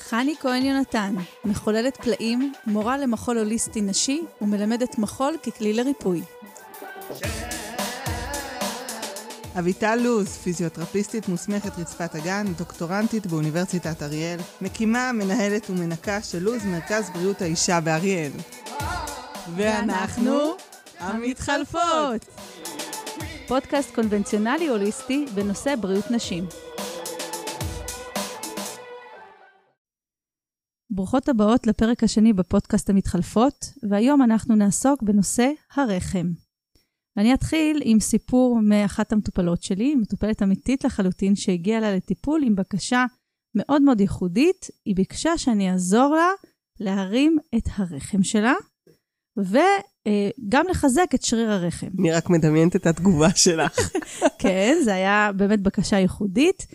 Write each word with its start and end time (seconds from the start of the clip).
חני 0.00 0.34
כהן 0.40 0.64
יונתן, 0.64 1.14
מחוללת 1.44 1.96
פלאים, 1.96 2.52
מורה 2.66 2.98
למחול 2.98 3.38
הוליסטי 3.38 3.80
נשי 3.80 4.20
ומלמדת 4.40 4.98
מחול 4.98 5.34
ככלי 5.42 5.72
לריפוי. 5.72 6.22
אביטל 9.58 9.96
לוז, 9.96 10.28
פיזיותרפיסטית 10.36 11.28
מוסמכת 11.28 11.78
רצפת 11.78 12.14
הגן, 12.14 12.46
דוקטורנטית 12.58 13.26
באוניברסיטת 13.26 14.02
אריאל, 14.02 14.38
מקימה, 14.60 15.12
מנהלת 15.12 15.70
ומנקה 15.70 16.22
של 16.22 16.38
לוז 16.38 16.64
מרכז 16.64 17.10
בריאות 17.14 17.42
האישה 17.42 17.80
באריאל. 17.80 18.32
ואנחנו 19.56 20.54
המתחלפות. 20.98 22.24
פודקאסט 23.46 23.94
קונבנציונלי 23.94 24.68
הוליסטי 24.68 25.26
בנושא 25.34 25.74
בריאות 25.80 26.10
נשים. 26.10 26.69
ברוכות 30.90 31.28
הבאות 31.28 31.66
לפרק 31.66 32.04
השני 32.04 32.32
בפודקאסט 32.32 32.90
המתחלפות, 32.90 33.72
והיום 33.90 34.22
אנחנו 34.22 34.54
נעסוק 34.54 35.02
בנושא 35.02 35.50
הרחם. 35.74 36.26
ואני 37.16 37.34
אתחיל 37.34 37.80
עם 37.84 38.00
סיפור 38.00 38.60
מאחת 38.62 39.12
המטופלות 39.12 39.62
שלי, 39.62 39.94
מטופלת 39.94 40.42
אמיתית 40.42 40.84
לחלוטין, 40.84 41.36
שהגיעה 41.36 41.78
אליה 41.78 41.96
לטיפול 41.96 42.42
עם 42.44 42.54
בקשה 42.54 43.04
מאוד 43.54 43.82
מאוד 43.82 44.00
ייחודית. 44.00 44.66
היא 44.84 44.96
ביקשה 44.96 45.38
שאני 45.38 45.72
אעזור 45.72 46.14
לה 46.14 46.28
להרים 46.80 47.38
את 47.56 47.68
הרחם 47.76 48.22
שלה, 48.22 48.54
וגם 49.36 50.64
לחזק 50.70 51.06
את 51.14 51.22
שריר 51.22 51.50
הרחם. 51.50 51.88
אני 51.98 52.12
רק 52.12 52.30
מדמיינת 52.30 52.76
את 52.76 52.86
התגובה 52.86 53.30
שלך. 53.34 53.92
כן, 54.42 54.76
זה 54.84 54.94
היה 54.94 55.30
באמת 55.36 55.60
בקשה 55.60 55.96
ייחודית. 55.96 56.66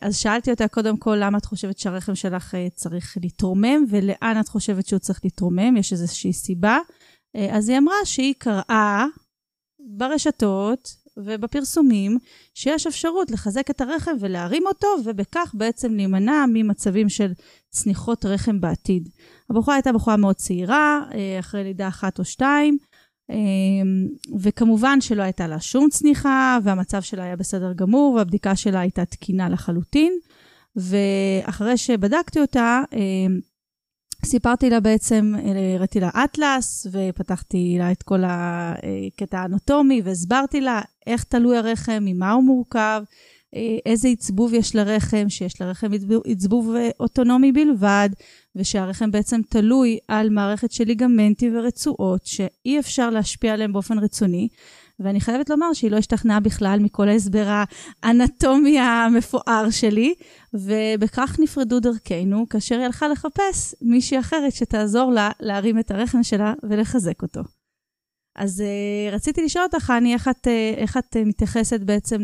אז 0.00 0.16
שאלתי 0.16 0.50
אותה 0.50 0.68
קודם 0.68 0.96
כל, 0.96 1.16
למה 1.20 1.38
את 1.38 1.44
חושבת 1.44 1.78
שהרחם 1.78 2.14
שלך 2.14 2.56
צריך 2.74 3.16
להתרומם, 3.22 3.84
ולאן 3.88 4.36
את 4.40 4.48
חושבת 4.48 4.86
שהוא 4.86 4.98
צריך 4.98 5.20
להתרומם? 5.24 5.76
יש 5.76 5.92
איזושהי 5.92 6.32
סיבה. 6.32 6.78
אז 7.50 7.68
היא 7.68 7.78
אמרה 7.78 7.94
שהיא 8.04 8.34
קראה 8.38 9.06
ברשתות 9.96 11.06
ובפרסומים 11.16 12.18
שיש 12.54 12.86
אפשרות 12.86 13.30
לחזק 13.30 13.70
את 13.70 13.80
הרחם 13.80 14.10
ולהרים 14.20 14.62
אותו, 14.66 14.88
ובכך 15.04 15.54
בעצם 15.54 15.94
להימנע 15.94 16.44
ממצבים 16.52 17.08
של 17.08 17.32
צניחות 17.70 18.24
רחם 18.24 18.60
בעתיד. 18.60 19.08
הבחורה 19.50 19.76
הייתה 19.76 19.92
בחורה 19.92 20.16
מאוד 20.16 20.36
צעירה, 20.36 21.02
אחרי 21.40 21.64
לידה 21.64 21.88
אחת 21.88 22.18
או 22.18 22.24
שתיים, 22.24 22.78
וכמובן 24.40 25.00
שלא 25.00 25.22
הייתה 25.22 25.46
לה 25.46 25.60
שום 25.60 25.88
צניחה, 25.90 26.58
והמצב 26.62 27.02
שלה 27.02 27.24
היה 27.24 27.36
בסדר 27.36 27.72
גמור, 27.72 28.14
והבדיקה 28.14 28.56
שלה 28.56 28.80
הייתה 28.80 29.04
תקינה 29.04 29.48
לחלוטין. 29.48 30.12
ואחרי 30.76 31.76
שבדקתי 31.76 32.40
אותה, 32.40 32.82
סיפרתי 34.24 34.70
לה 34.70 34.80
בעצם, 34.80 35.34
הראיתי 35.76 36.00
לה 36.00 36.10
אטלס, 36.24 36.86
ופתחתי 36.92 37.76
לה 37.78 37.92
את 37.92 38.02
כל 38.02 38.22
הקטע 38.26 39.38
האנטומי, 39.38 40.02
והסברתי 40.04 40.60
לה 40.60 40.80
איך 41.06 41.24
תלוי 41.24 41.56
הרחם, 41.56 41.98
ממה 42.00 42.32
הוא 42.32 42.44
מורכב, 42.44 43.02
איזה 43.86 44.08
עצבוב 44.08 44.54
יש 44.54 44.74
לרחם, 44.74 45.28
שיש 45.28 45.60
לרחם 45.60 45.90
עצבוב 46.26 46.74
אוטונומי 47.00 47.52
בלבד, 47.52 48.08
ושהרחם 48.56 49.10
בעצם 49.10 49.40
תלוי 49.48 49.98
על 50.08 50.30
מערכת 50.30 50.72
של 50.72 50.84
ליגמנטים 50.84 51.56
ורצועות, 51.56 52.26
שאי 52.26 52.78
אפשר 52.78 53.10
להשפיע 53.10 53.52
עליהם 53.52 53.72
באופן 53.72 53.98
רצוני. 53.98 54.48
ואני 55.00 55.20
חייבת 55.20 55.50
לומר 55.50 55.72
שהיא 55.72 55.90
לא 55.90 55.96
השתכנעה 55.96 56.40
בכלל 56.40 56.78
מכל 56.82 57.08
ההסבר 57.08 57.62
האנטומי 58.02 58.78
המפואר 58.78 59.70
שלי, 59.70 60.14
ובכך 60.54 61.36
נפרדו 61.42 61.80
דרכנו, 61.80 62.48
כאשר 62.48 62.74
היא 62.74 62.84
הלכה 62.84 63.08
לחפש 63.08 63.74
מישהי 63.82 64.20
אחרת 64.20 64.52
שתעזור 64.52 65.12
לה 65.12 65.30
להרים 65.40 65.78
את 65.78 65.90
הרחם 65.90 66.22
שלה 66.22 66.54
ולחזק 66.62 67.22
אותו. 67.22 67.40
אז 68.36 68.60
uh, 68.60 69.14
רציתי 69.14 69.42
לשאול 69.42 69.64
אותך, 69.64 69.92
אני, 69.98 70.14
איך 70.14 70.28
את, 70.28 70.46
uh, 70.46 70.78
איך 70.78 70.96
את 70.96 71.16
uh, 71.16 71.18
מתייחסת 71.24 71.80
בעצם 71.80 72.22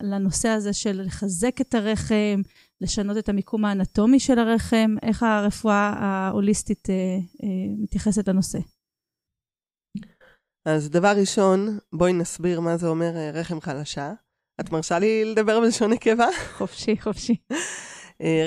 לנושא 0.00 0.48
הזה 0.48 0.72
של 0.72 1.02
לחזק 1.04 1.60
את 1.60 1.74
הרחם, 1.74 2.42
לשנות 2.80 3.16
את 3.18 3.28
המיקום 3.28 3.64
האנטומי 3.64 4.20
של 4.20 4.38
הרחם, 4.38 4.94
איך 5.02 5.22
הרפואה 5.22 5.94
ההוליסטית 5.98 6.88
מתייחסת 7.78 8.28
לנושא? 8.28 8.58
אז 10.66 10.90
דבר 10.90 11.12
ראשון, 11.16 11.78
בואי 11.92 12.12
נסביר 12.12 12.60
מה 12.60 12.76
זה 12.76 12.88
אומר 12.88 13.12
רחם 13.34 13.60
חלשה. 13.60 14.12
את 14.60 14.72
מרשה 14.72 14.98
לי 14.98 15.24
לדבר 15.24 15.60
בלשון 15.60 15.92
נקבה? 15.92 16.26
חופשי, 16.58 16.96
חופשי. 17.00 17.36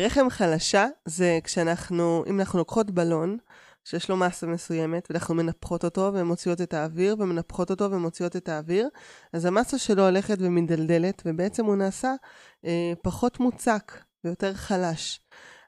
רחם 0.05 0.29
חלשה 0.29 0.87
זה 1.05 1.39
כשאנחנו, 1.43 2.23
אם 2.27 2.39
אנחנו 2.39 2.59
לוקחות 2.59 2.91
בלון, 2.91 3.37
שיש 3.89 4.09
לו 4.09 4.17
מסה 4.17 4.47
מסוימת, 4.47 5.07
ואנחנו 5.09 5.35
מנפחות 5.35 5.83
אותו 5.83 6.11
ומוציאות 6.13 6.61
את 6.61 6.73
האוויר, 6.73 7.15
ומנפחות 7.19 7.71
אותו 7.71 7.91
ומוציאות 7.91 8.35
את 8.35 8.49
האוויר, 8.49 8.89
אז 9.33 9.45
המסה 9.45 9.77
שלו 9.77 10.05
הולכת 10.05 10.37
ומדלדלת, 10.39 11.21
ובעצם 11.25 11.65
הוא 11.65 11.75
נעשה 11.75 12.13
אה, 12.65 12.93
פחות 13.01 13.39
מוצק 13.39 13.91
ויותר 14.23 14.53
חלש. 14.53 15.19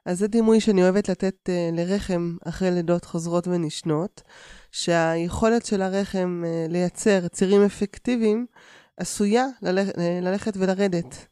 אז 0.06 0.18
זה 0.18 0.26
דימוי 0.26 0.60
שאני 0.60 0.82
אוהבת 0.82 1.08
לתת 1.08 1.48
אה, 1.48 1.70
לרחם 1.72 2.36
אחרי 2.44 2.70
לידות 2.70 3.04
חוזרות 3.04 3.48
ונשנות, 3.48 4.22
שהיכולת 4.72 5.66
של 5.66 5.82
הרחם 5.82 6.42
אה, 6.46 6.66
לייצר 6.68 7.28
צירים 7.28 7.64
אפקטיביים 7.64 8.46
עשויה 8.96 9.46
ללכ, 9.62 9.88
אה, 9.98 10.18
ללכת 10.22 10.56
ולרדת. 10.56 11.29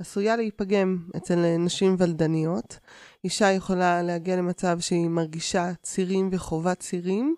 עשויה 0.00 0.36
להיפגם 0.36 0.98
אצל 1.16 1.56
נשים 1.58 1.96
ולדניות. 1.98 2.78
אישה 3.24 3.50
יכולה 3.50 4.02
להגיע 4.02 4.36
למצב 4.36 4.80
שהיא 4.80 5.08
מרגישה 5.08 5.70
צירים 5.82 6.28
וחובה 6.32 6.74
צירים, 6.74 7.34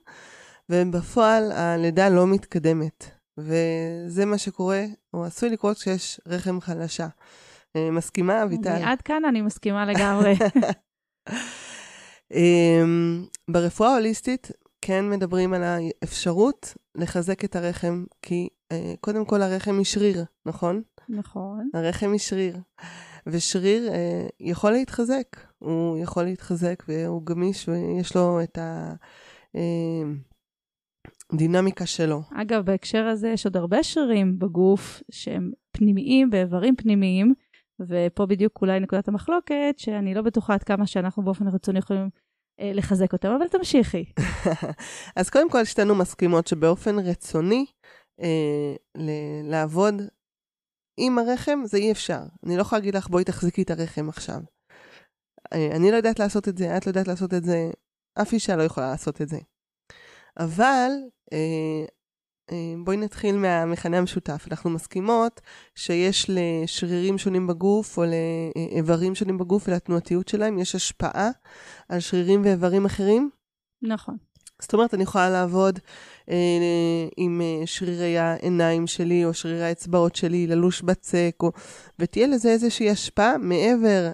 ובפועל 0.68 1.52
הלידה 1.52 2.08
לא 2.08 2.26
מתקדמת. 2.26 3.10
וזה 3.38 4.24
מה 4.26 4.38
שקורה, 4.38 4.84
או 5.14 5.24
עשוי 5.24 5.50
לקרות 5.50 5.76
כשיש 5.76 6.20
רחם 6.26 6.60
חלשה. 6.60 7.08
מסכימה, 7.76 8.42
אביטל? 8.42 8.82
עד 8.84 9.02
כאן 9.02 9.24
אני 9.24 9.40
מסכימה 9.40 9.86
לגמרי. 9.86 10.34
אמ, 12.34 13.24
ברפואה 13.50 13.90
ההוליסטית 13.90 14.50
כן 14.82 15.10
מדברים 15.10 15.54
על 15.54 15.62
האפשרות 15.62 16.74
לחזק 16.94 17.44
את 17.44 17.56
הרחם, 17.56 18.04
כי 18.22 18.48
קודם 19.00 19.24
כל 19.24 19.42
הרחם 19.42 19.78
היא 19.78 19.84
שריר, 19.84 20.24
נכון? 20.46 20.82
נכון. 21.08 21.70
הרחם 21.74 22.12
היא 22.12 22.20
שריר. 22.20 22.56
ושריר 23.26 23.88
אה, 23.92 24.26
יכול 24.40 24.70
להתחזק, 24.72 25.26
הוא 25.58 25.98
יכול 25.98 26.22
להתחזק 26.22 26.82
והוא 26.88 27.22
גמיש 27.26 27.68
ויש 27.68 28.16
לו 28.16 28.40
את 28.42 28.58
הדינמיקה 31.32 31.86
שלו. 31.86 32.22
אגב, 32.34 32.64
בהקשר 32.64 33.06
הזה 33.06 33.28
יש 33.28 33.46
עוד 33.46 33.56
הרבה 33.56 33.82
שרירים 33.82 34.38
בגוף 34.38 35.02
שהם 35.10 35.52
פנימיים, 35.72 36.30
באיברים 36.30 36.76
פנימיים, 36.76 37.34
ופה 37.80 38.26
בדיוק 38.26 38.58
אולי 38.62 38.80
נקודת 38.80 39.08
המחלוקת, 39.08 39.74
שאני 39.76 40.14
לא 40.14 40.22
בטוחה 40.22 40.54
עד 40.54 40.62
כמה 40.62 40.86
שאנחנו 40.86 41.22
באופן 41.24 41.48
רצוני 41.48 41.78
יכולים 41.78 42.08
אה, 42.60 42.72
לחזק 42.74 43.12
אותם, 43.12 43.28
אבל 43.28 43.48
תמשיכי. 43.48 44.04
אז 45.16 45.30
קודם 45.30 45.50
כל, 45.50 45.64
שתינו 45.64 45.94
מסכימות 45.94 46.46
שבאופן 46.46 46.98
רצוני, 46.98 47.66
אה, 48.20 48.74
ל- 48.94 49.50
לעבוד 49.50 49.94
עם 50.96 51.18
הרחם 51.18 51.60
זה 51.64 51.76
אי 51.76 51.92
אפשר. 51.92 52.20
אני 52.46 52.56
לא 52.56 52.62
יכולה 52.62 52.78
להגיד 52.78 52.96
לך, 52.96 53.08
בואי 53.08 53.24
תחזיקי 53.24 53.62
את 53.62 53.70
הרחם 53.70 54.08
עכשיו. 54.08 54.40
אה, 55.52 55.76
אני 55.76 55.90
לא 55.90 55.96
יודעת 55.96 56.18
לעשות 56.18 56.48
את 56.48 56.58
זה, 56.58 56.76
את 56.76 56.86
לא 56.86 56.90
יודעת 56.90 57.08
לעשות 57.08 57.34
את 57.34 57.44
זה, 57.44 57.70
אף 58.22 58.32
אישה 58.32 58.56
לא 58.56 58.62
יכולה 58.62 58.90
לעשות 58.90 59.22
את 59.22 59.28
זה. 59.28 59.38
אבל 60.38 60.90
אה, 61.32 61.84
אה, 62.52 62.74
בואי 62.84 62.96
נתחיל 62.96 63.36
מהמכנה 63.36 63.98
המשותף. 63.98 64.46
אנחנו 64.50 64.70
מסכימות 64.70 65.40
שיש 65.74 66.30
לשרירים 66.30 67.18
שונים 67.18 67.46
בגוף 67.46 67.98
או 67.98 68.04
לאיברים 68.04 69.14
שונים 69.14 69.38
בגוף 69.38 69.68
ולתנועתיות 69.68 70.28
שלהם, 70.28 70.58
יש 70.58 70.74
השפעה 70.74 71.30
על 71.88 72.00
שרירים 72.00 72.44
ואיברים 72.44 72.86
אחרים. 72.86 73.30
נכון. 73.82 74.16
זאת 74.62 74.72
אומרת, 74.74 74.94
אני 74.94 75.02
יכולה 75.02 75.30
לעבוד 75.30 75.78
עם 77.16 77.40
אה, 77.40 77.66
שרירי 77.66 78.18
העיניים 78.18 78.86
שלי, 78.86 79.24
או 79.24 79.34
שרירי 79.34 79.64
האצבעות 79.64 80.16
שלי, 80.16 80.46
ללוש 80.46 80.82
בצק, 80.82 81.36
או... 81.42 81.52
ותהיה 81.98 82.26
לזה 82.26 82.50
איזושהי 82.50 82.90
השפעה 82.90 83.38
מעבר. 83.38 84.10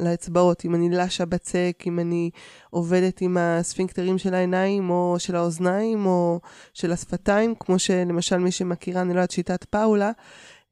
לאצבעות. 0.00 0.64
אם 0.64 0.74
אני 0.74 0.90
לשה 0.90 1.24
בצק, 1.24 1.82
אם 1.86 1.98
אני 1.98 2.30
עובדת 2.70 3.20
עם 3.20 3.36
הספינקטרים 3.40 4.18
של 4.18 4.34
העיניים, 4.34 4.90
או 4.90 5.16
של 5.18 5.36
האוזניים, 5.36 6.06
או 6.06 6.40
של 6.74 6.92
השפתיים, 6.92 7.54
כמו 7.60 7.78
שלמשל 7.78 8.36
מי 8.36 8.50
שמכירה, 8.50 9.00
אני 9.00 9.08
לא 9.08 9.18
יודעת, 9.18 9.30
שיטת 9.30 9.64
פאולה, 9.64 10.10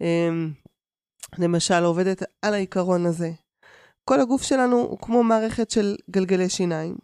אה, 0.02 0.28
למשל, 1.38 1.84
עובדת 1.84 2.22
על 2.42 2.54
העיקרון 2.54 3.06
הזה. 3.06 3.30
כל 4.04 4.20
הגוף 4.20 4.42
שלנו 4.42 4.76
הוא 4.76 4.98
כמו 4.98 5.22
מערכת 5.22 5.70
של 5.70 5.96
גלגלי 6.10 6.48
שיניים. 6.48 6.96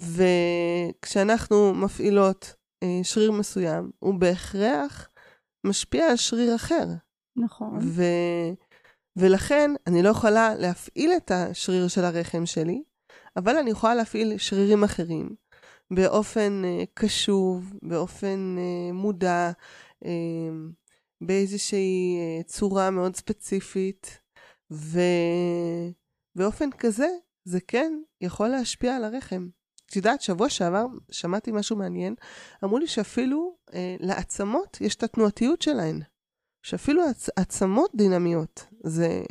וכשאנחנו 0.00 1.74
מפעילות 1.74 2.44
אה, 2.52 2.57
שריר 3.02 3.32
מסוים, 3.32 3.90
הוא 3.98 4.14
בהכרח 4.14 5.08
משפיע 5.64 6.10
על 6.10 6.16
שריר 6.16 6.54
אחר. 6.54 6.84
נכון. 7.36 7.78
ו... 7.82 8.02
ולכן 9.16 9.70
אני 9.86 10.02
לא 10.02 10.08
יכולה 10.08 10.54
להפעיל 10.54 11.10
את 11.16 11.30
השריר 11.30 11.88
של 11.88 12.04
הרחם 12.04 12.46
שלי, 12.46 12.82
אבל 13.36 13.56
אני 13.56 13.70
יכולה 13.70 13.94
להפעיל 13.94 14.38
שרירים 14.38 14.84
אחרים 14.84 15.34
באופן 15.90 16.62
uh, 16.64 16.86
קשוב, 16.94 17.74
באופן 17.82 18.56
uh, 18.58 18.92
מודע, 18.92 19.50
uh, 20.04 20.08
באיזושהי 21.20 22.18
uh, 22.18 22.46
צורה 22.46 22.90
מאוד 22.90 23.16
ספציפית, 23.16 24.20
ובאופן 24.70 26.70
כזה 26.78 27.08
זה 27.44 27.60
כן 27.60 27.92
יכול 28.20 28.48
להשפיע 28.48 28.96
על 28.96 29.04
הרחם. 29.04 29.48
את 29.90 29.96
יודעת, 29.96 30.20
שבוע 30.20 30.48
שעבר 30.48 30.86
שמעתי 31.10 31.52
משהו 31.52 31.76
מעניין, 31.76 32.14
אמרו 32.64 32.78
לי 32.78 32.86
שאפילו 32.86 33.56
אה, 33.74 33.96
לעצמות 34.00 34.78
יש 34.80 34.94
את 34.94 35.02
התנועתיות 35.02 35.62
שלהן. 35.62 36.00
שאפילו 36.62 37.02
עצ- 37.02 37.30
עצמות 37.36 37.90
דינמיות. 37.94 38.66
זה... 38.84 39.22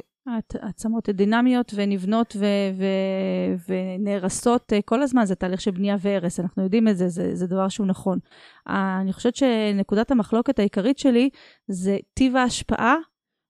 עצמות 0.62 1.10
דינמיות 1.10 1.72
ונבנות 1.76 2.36
ו- 2.40 2.46
ו- 2.78 3.74
ונהרסות 4.00 4.74
אה, 4.74 4.82
כל 4.82 5.02
הזמן, 5.02 5.26
זה 5.26 5.36
תהליך 5.36 5.62
של 5.62 5.72
בנייה 5.72 5.96
והרס, 6.00 6.40
אנחנו 6.40 6.64
יודעים 6.64 6.88
את 6.88 6.98
זה, 6.98 7.10
זה, 7.10 7.36
זה 7.36 7.48
דבר 7.48 7.70
שהוא 7.70 7.88
נכון. 7.88 8.20
אני 8.68 9.14
חושבת 9.14 9.36
שנקודת 9.36 10.12
המחלוקת 10.12 10.60
העיקרית 10.60 10.98
שלי 11.00 11.30
זה 11.68 11.98
טיב 12.14 12.36
ההשפעה 12.36 12.96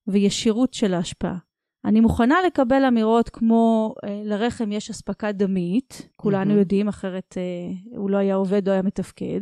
וישירות 0.08 0.74
של 0.74 0.94
ההשפעה. 0.94 1.38
אני 1.88 2.00
מוכנה 2.00 2.36
לקבל 2.46 2.86
אמירות 2.86 3.30
כמו, 3.30 3.96
אה, 4.04 4.22
לרחם 4.24 4.72
יש 4.72 4.90
אספקה 4.90 5.32
דמית, 5.32 6.10
כולנו 6.16 6.54
mm-hmm. 6.54 6.58
יודעים, 6.58 6.88
אחרת 6.88 7.36
אה, 7.38 7.98
הוא 7.98 8.10
לא 8.10 8.18
היה 8.18 8.36
עובד 8.36 8.68
או 8.68 8.74
היה 8.74 8.82
מתפקד, 8.82 9.42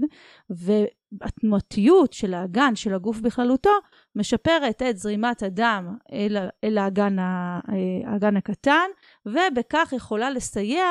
והתנועתיות 0.50 2.14
של 2.14 2.34
האגן, 2.34 2.76
של 2.76 2.94
הגוף 2.94 3.20
בכללותו, 3.20 3.70
משפרת 4.16 4.82
את 4.82 4.98
זרימת 4.98 5.44
הדם 5.44 5.98
אל, 6.14 6.38
אל 6.64 6.78
האגן, 6.78 7.20
ה, 7.20 7.60
אה, 7.70 8.12
האגן 8.12 8.38
הקטן, 8.38 8.90
ובכך 9.26 9.94
יכולה 9.96 10.32
לסייע 10.32 10.86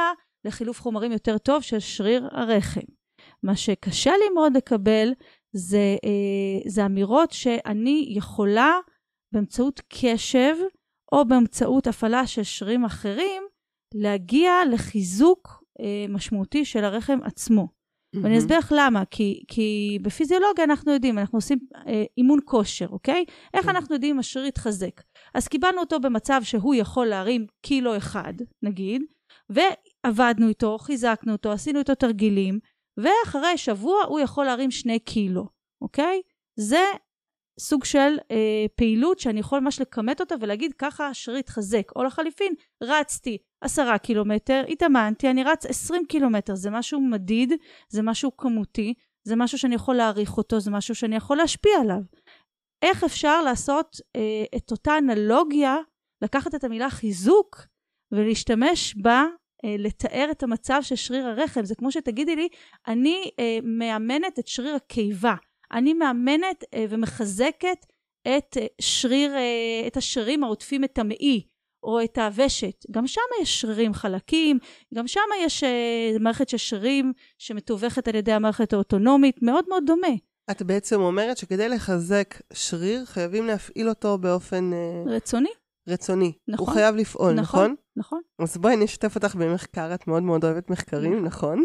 לחילוף 0.45 0.81
חומרים 0.81 1.13
יותר 1.13 1.39
טוב 1.39 1.63
של 1.63 1.79
שריר 1.79 2.29
הרחם. 2.33 2.81
מה 3.43 3.57
שקשה 3.57 4.11
לי 4.11 4.29
מאוד 4.35 4.57
לקבל 4.57 5.13
זה, 5.53 5.97
אה, 6.05 6.71
זה 6.71 6.87
אמירות 6.87 7.31
שאני 7.31 8.07
יכולה 8.09 8.73
באמצעות 9.33 9.81
קשב, 9.89 10.57
או 11.15 11.25
באמצעות 11.25 11.87
הפעלה 11.87 12.27
של 12.27 12.43
שרירים 12.43 12.85
אחרים, 12.85 13.43
להגיע 13.95 14.53
לחיזוק 14.73 15.65
אה, 15.81 16.07
משמעותי 16.09 16.65
של 16.65 16.85
הרחם 16.85 17.19
עצמו. 17.25 17.69
Mm-hmm. 17.69 18.19
ואני 18.23 18.39
אסביר 18.39 18.59
לך 18.59 18.73
למה, 18.77 19.05
כי, 19.05 19.45
כי 19.49 19.99
בפיזיולוגיה 20.03 20.65
אנחנו 20.65 20.93
יודעים, 20.93 21.19
אנחנו 21.19 21.39
עושים 21.39 21.59
אה, 21.87 22.05
אימון 22.19 22.39
כושר, 22.45 22.87
אוקיי? 22.89 23.25
איך 23.55 23.67
mm-hmm. 23.67 23.71
אנחנו 23.71 23.95
יודעים 23.95 24.15
אם 24.15 24.19
השריר 24.19 24.47
יתחזק? 24.47 25.03
אז 25.35 25.49
קיבלנו 25.49 25.81
אותו 25.81 26.01
במצב 26.01 26.41
שהוא 26.45 26.75
יכול 26.75 27.07
להרים 27.07 27.47
קילו 27.63 27.97
אחד, 27.97 28.35
נגיד, 28.63 29.03
ועבדנו 29.51 30.49
איתו, 30.49 30.79
חיזקנו 30.79 31.33
אותו, 31.33 31.53
עשינו 31.53 31.79
איתו 31.79 31.95
תרגילים, 31.95 32.59
ואחרי 32.97 33.59
שבוע 33.59 34.05
הוא 34.09 34.21
יכול 34.21 34.45
להרים 34.45 34.71
שני 34.71 34.99
קילו, 34.99 35.49
אוקיי? 35.83 36.23
זה 36.57 36.85
סוג 37.61 37.85
של 37.85 38.17
אה, 38.31 38.67
פעילות 38.75 39.19
שאני 39.19 39.41
יכול 39.41 39.61
ממש 39.61 39.81
לכמת 39.81 40.21
אותה 40.21 40.35
ולהגיד 40.41 40.73
ככה 40.79 41.09
השריר 41.09 41.39
יתחזק. 41.39 41.93
או 41.97 42.05
לחליפין, 42.05 42.55
רצתי 42.83 43.39
עשרה 43.61 43.99
קילומטר, 43.99 44.63
התאמנתי, 44.69 45.31
אני 45.31 45.45
רץ 45.45 45.67
עשרים 45.67 46.07
קילומטר, 46.07 46.55
זה 46.55 46.71
משהו 46.71 47.01
מדיד, 47.01 47.53
זה 47.89 48.03
משהו 48.03 48.37
כמותי, 48.37 48.95
זה 49.25 49.37
משהו 49.37 49.59
שאני 49.59 49.75
יכול 49.75 49.95
להעריך 49.95 50.37
אותו, 50.37 50.61
זה 50.61 50.71
משהו 50.71 50.95
שאני 50.95 51.17
יכול 51.17 51.37
להשפיע 51.37 51.73
עליו. 51.81 52.01
איך 52.83 53.05
אפשר 53.05 53.43
לעשות 53.43 53.97
אה, 54.17 54.45
את 54.57 54.71
אותה 54.71 54.99
אנלוגיה, 54.99 55.77
לקחת 56.23 56.55
את 56.55 56.65
המילה 56.65 56.91
חיזוק 56.91 57.67
ולהשתמש 58.13 58.95
בה 58.97 59.25
אה, 59.65 59.77
לתאר 59.79 60.29
את 60.31 60.43
המצב 60.43 60.79
של 60.83 60.97
שריר 60.97 61.27
הרחם. 61.27 61.65
זה 61.65 61.75
כמו 61.75 61.93
שתגידי 61.93 62.37
לי, 62.37 62.49
אני 62.87 63.31
אה, 63.39 63.59
מאמנת 63.63 64.39
את 64.39 64.49
שריר 64.49 64.75
הקיבה. 64.75 65.35
אני 65.75 65.95
מאמנת 65.95 66.65
אה, 66.75 66.85
ומחזקת 66.91 67.87
את 68.23 68.57
אה, 68.57 68.67
שריר, 68.81 69.35
אה, 69.35 69.87
את 69.87 69.97
השרירים 69.97 70.45
העוטפים 70.45 70.85
את 70.85 70.99
המעי. 70.99 71.47
או 71.83 72.05
את 72.05 72.19
הוושת, 72.19 72.87
גם 72.91 73.07
שם 73.07 73.21
יש 73.43 73.61
שרירים 73.61 73.95
חלקים, 73.95 74.59
גם 74.95 75.07
שם 75.09 75.21
יש 75.41 75.65
מערכת 76.21 76.49
של 76.49 76.57
שרירים 76.57 77.13
שמתווכת 77.39 78.09
על 78.09 78.15
ידי 78.15 78.33
המערכת 78.33 78.73
האוטונומית, 78.73 79.43
מאוד 79.43 79.65
מאוד 79.69 79.83
דומה. 79.87 80.09
את 80.51 80.63
בעצם 80.63 81.01
אומרת 81.01 81.37
שכדי 81.37 81.69
לחזק 81.69 82.35
שריר, 82.53 83.05
חייבים 83.05 83.47
להפעיל 83.47 83.89
אותו 83.89 84.19
באופן... 84.19 84.71
רצוני. 85.07 85.49
רצוני. 85.89 86.33
נכון. 86.49 86.67
הוא 86.67 86.75
חייב 86.75 86.97
לפעול, 86.97 87.33
נכון? 87.33 87.61
נכון. 87.61 87.75
נכון. 87.97 88.21
אז 88.39 88.57
בואי 88.57 88.75
אני 88.75 88.85
אשתף 88.85 89.15
אותך 89.15 89.35
במחקר, 89.35 89.95
את 89.95 90.07
מאוד 90.07 90.23
מאוד 90.23 90.45
אוהבת 90.45 90.71
מחקרים, 90.71 91.25
נכון? 91.25 91.65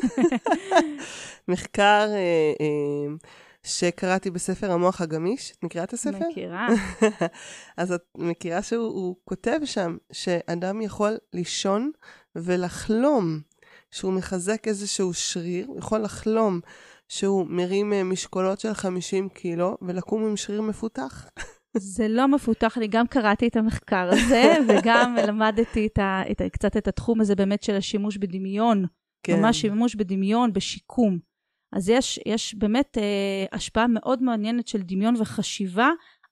מחקר... 1.48 2.08
Uh, 2.08 2.62
uh, 2.62 3.28
שקראתי 3.64 4.32
בספר 4.32 4.72
המוח 4.72 5.02
הגמיש. 5.02 5.52
את 5.52 5.64
מכירה 5.64 5.84
את 5.84 5.94
הספר? 5.94 6.30
מכירה. 6.30 6.68
אז 7.78 7.92
את 7.92 8.04
מכירה 8.18 8.62
שהוא 8.62 9.16
כותב 9.24 9.60
שם 9.66 9.98
שאדם 10.12 10.82
יכול 10.82 11.18
לישון 11.34 11.92
ולחלום 12.36 13.40
שהוא 13.92 14.14
מחזק 14.14 14.68
איזשהו 14.68 15.14
שריר, 15.14 15.68
הוא 15.68 15.80
יכול 15.80 16.00
לחלום 16.00 16.60
שהוא 17.08 17.48
מרים 17.50 17.94
אה, 17.94 18.04
משקולות 18.04 18.60
של 18.60 18.74
50 18.74 19.30
קילו 19.30 19.78
ולקום 19.82 20.26
עם 20.26 20.38
שריר 20.38 20.62
מפותח. 20.62 21.30
זה 21.78 22.08
לא 22.08 22.28
מפותח, 22.28 22.78
אני 22.78 22.88
גם 22.88 23.08
קראתי 23.08 23.48
את 23.48 23.56
המחקר 23.56 24.10
הזה, 24.12 24.54
וגם 24.68 25.16
למדתי 25.28 25.88
את 25.88 25.98
ה, 25.98 26.22
את 26.32 26.42
ה, 26.42 26.50
קצת 26.50 26.78
את 26.78 26.88
התחום 26.88 27.22
הזה 27.22 27.36
באמת 27.36 27.64
של 27.64 27.76
השימוש 27.76 28.18
בדמיון. 28.18 28.86
כן. 29.24 29.40
ממש 29.40 29.62
שימוש 29.62 29.96
בדמיון, 29.96 30.54
בשיקום. 30.54 31.29
אז 31.74 31.90
יש, 31.90 32.20
יש 32.26 32.56
באמת 32.56 32.98
אה, 32.98 33.46
השפעה 33.52 33.88
מאוד 33.88 34.24
מעניינת 34.24 34.68
של 34.68 34.82
דמיון 34.82 35.16
וחשיבה 35.20 35.90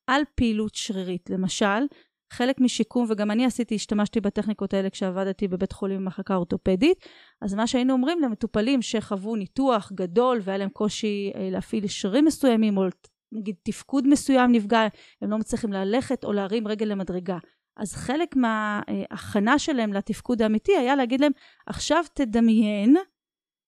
על 0.08 0.22
פעילות 0.36 0.76
שרירית. 0.76 1.30
למשל, 1.30 1.86
חלק 2.34 2.62
משיקום, 2.62 3.06
וגם 3.10 3.32
אני 3.32 3.46
עשיתי, 3.46 3.76
השתמשתי 3.76 4.22
בטכניקות 4.22 4.74
האלה 4.74 4.90
כשעבדתי 4.90 5.48
בבית 5.48 5.72
חולים 5.72 6.00
במחלקה 6.00 6.36
אורתופדית, 6.36 7.06
אז 7.42 7.54
מה 7.54 7.68
שהיינו 7.68 7.94
אומרים 7.94 8.22
למטופלים 8.22 8.82
שחוו 8.82 9.36
ניתוח 9.36 9.92
גדול 9.96 10.40
והיה 10.44 10.58
להם 10.58 10.70
קושי 10.70 11.32
אה, 11.36 11.50
להפעיל 11.52 11.88
שרירים 11.88 12.26
מסוימים, 12.26 12.78
או 12.78 12.84
נגיד 13.32 13.56
תפקוד 13.64 14.08
מסוים 14.08 14.52
נפגע, 14.52 14.88
הם 15.22 15.30
לא 15.30 15.38
מצליחים 15.38 15.74
ללכת 15.74 16.24
או 16.24 16.34
להרים 16.34 16.68
רגל 16.68 16.86
למדרגה. 16.86 17.38
אז 17.78 17.94
חלק 17.94 18.36
מההכנה 18.36 19.60
שלהם 19.60 19.94
לתפקוד 19.94 20.42
האמיתי 20.42 20.78
היה 20.78 20.96
להגיד 20.96 21.22
להם, 21.22 21.32
עכשיו 21.68 22.04
תדמיין 22.14 22.96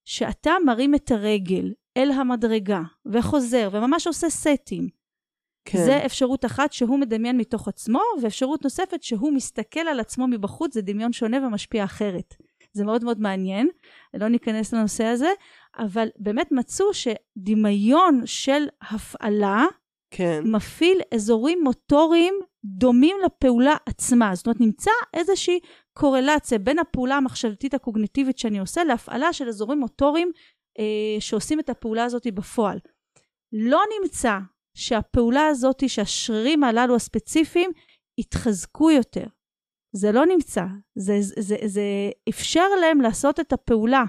שאתה 0.09 0.51
מרים 0.65 0.95
את 0.95 1.11
הרגל 1.11 1.73
אל 1.97 2.11
המדרגה 2.11 2.81
וחוזר 3.05 3.69
וממש 3.73 4.07
עושה 4.07 4.29
סטים. 4.29 4.89
כן. 5.65 5.85
זה 5.85 6.05
אפשרות 6.05 6.45
אחת 6.45 6.73
שהוא 6.73 6.99
מדמיין 6.99 7.37
מתוך 7.37 7.67
עצמו, 7.67 7.99
ואפשרות 8.21 8.63
נוספת 8.63 9.03
שהוא 9.03 9.33
מסתכל 9.33 9.79
על 9.79 9.99
עצמו 9.99 10.27
מבחוץ, 10.27 10.73
זה 10.73 10.81
דמיון 10.81 11.13
שונה 11.13 11.47
ומשפיע 11.47 11.83
אחרת. 11.83 12.35
זה 12.73 12.85
מאוד 12.85 13.03
מאוד 13.03 13.19
מעניין, 13.19 13.69
לא 14.13 14.27
ניכנס 14.27 14.73
לנושא 14.73 15.03
הזה, 15.03 15.29
אבל 15.77 16.07
באמת 16.17 16.51
מצאו 16.51 16.85
שדמיון 16.93 18.21
של 18.25 18.67
הפעלה 18.81 19.65
כן. 20.11 20.41
מפעיל 20.45 21.01
אזורים 21.13 21.59
מוטוריים 21.63 22.33
דומים 22.65 23.17
לפעולה 23.25 23.75
עצמה. 23.85 24.35
זאת 24.35 24.47
אומרת, 24.47 24.61
נמצא 24.61 24.91
איזושהי 25.13 25.59
קורלציה 25.99 26.59
בין 26.59 26.79
הפעולה 26.79 27.15
המחשבתית 27.15 27.73
הקוגניטיבית 27.73 28.37
שאני 28.37 28.59
עושה 28.59 28.83
להפעלה 28.83 29.33
של 29.33 29.47
אזורים 29.47 29.79
מוטוריים 29.79 30.31
אה, 30.79 31.21
שעושים 31.21 31.59
את 31.59 31.69
הפעולה 31.69 32.03
הזאת 32.03 32.27
בפועל. 32.33 32.79
לא 33.51 33.81
נמצא 33.99 34.37
שהפעולה 34.77 35.47
הזאת, 35.47 35.89
שהשרירים 35.89 36.63
הללו 36.63 36.95
הספציפיים, 36.95 37.71
יתחזקו 38.19 38.91
יותר. 38.91 39.25
זה 39.95 40.11
לא 40.11 40.25
נמצא. 40.25 40.63
זה, 40.95 41.17
זה, 41.21 41.35
זה, 41.39 41.55
זה 41.65 41.81
אפשר 42.29 42.67
להם 42.81 43.01
לעשות 43.01 43.39
את 43.39 43.53
הפעולה, 43.53 44.03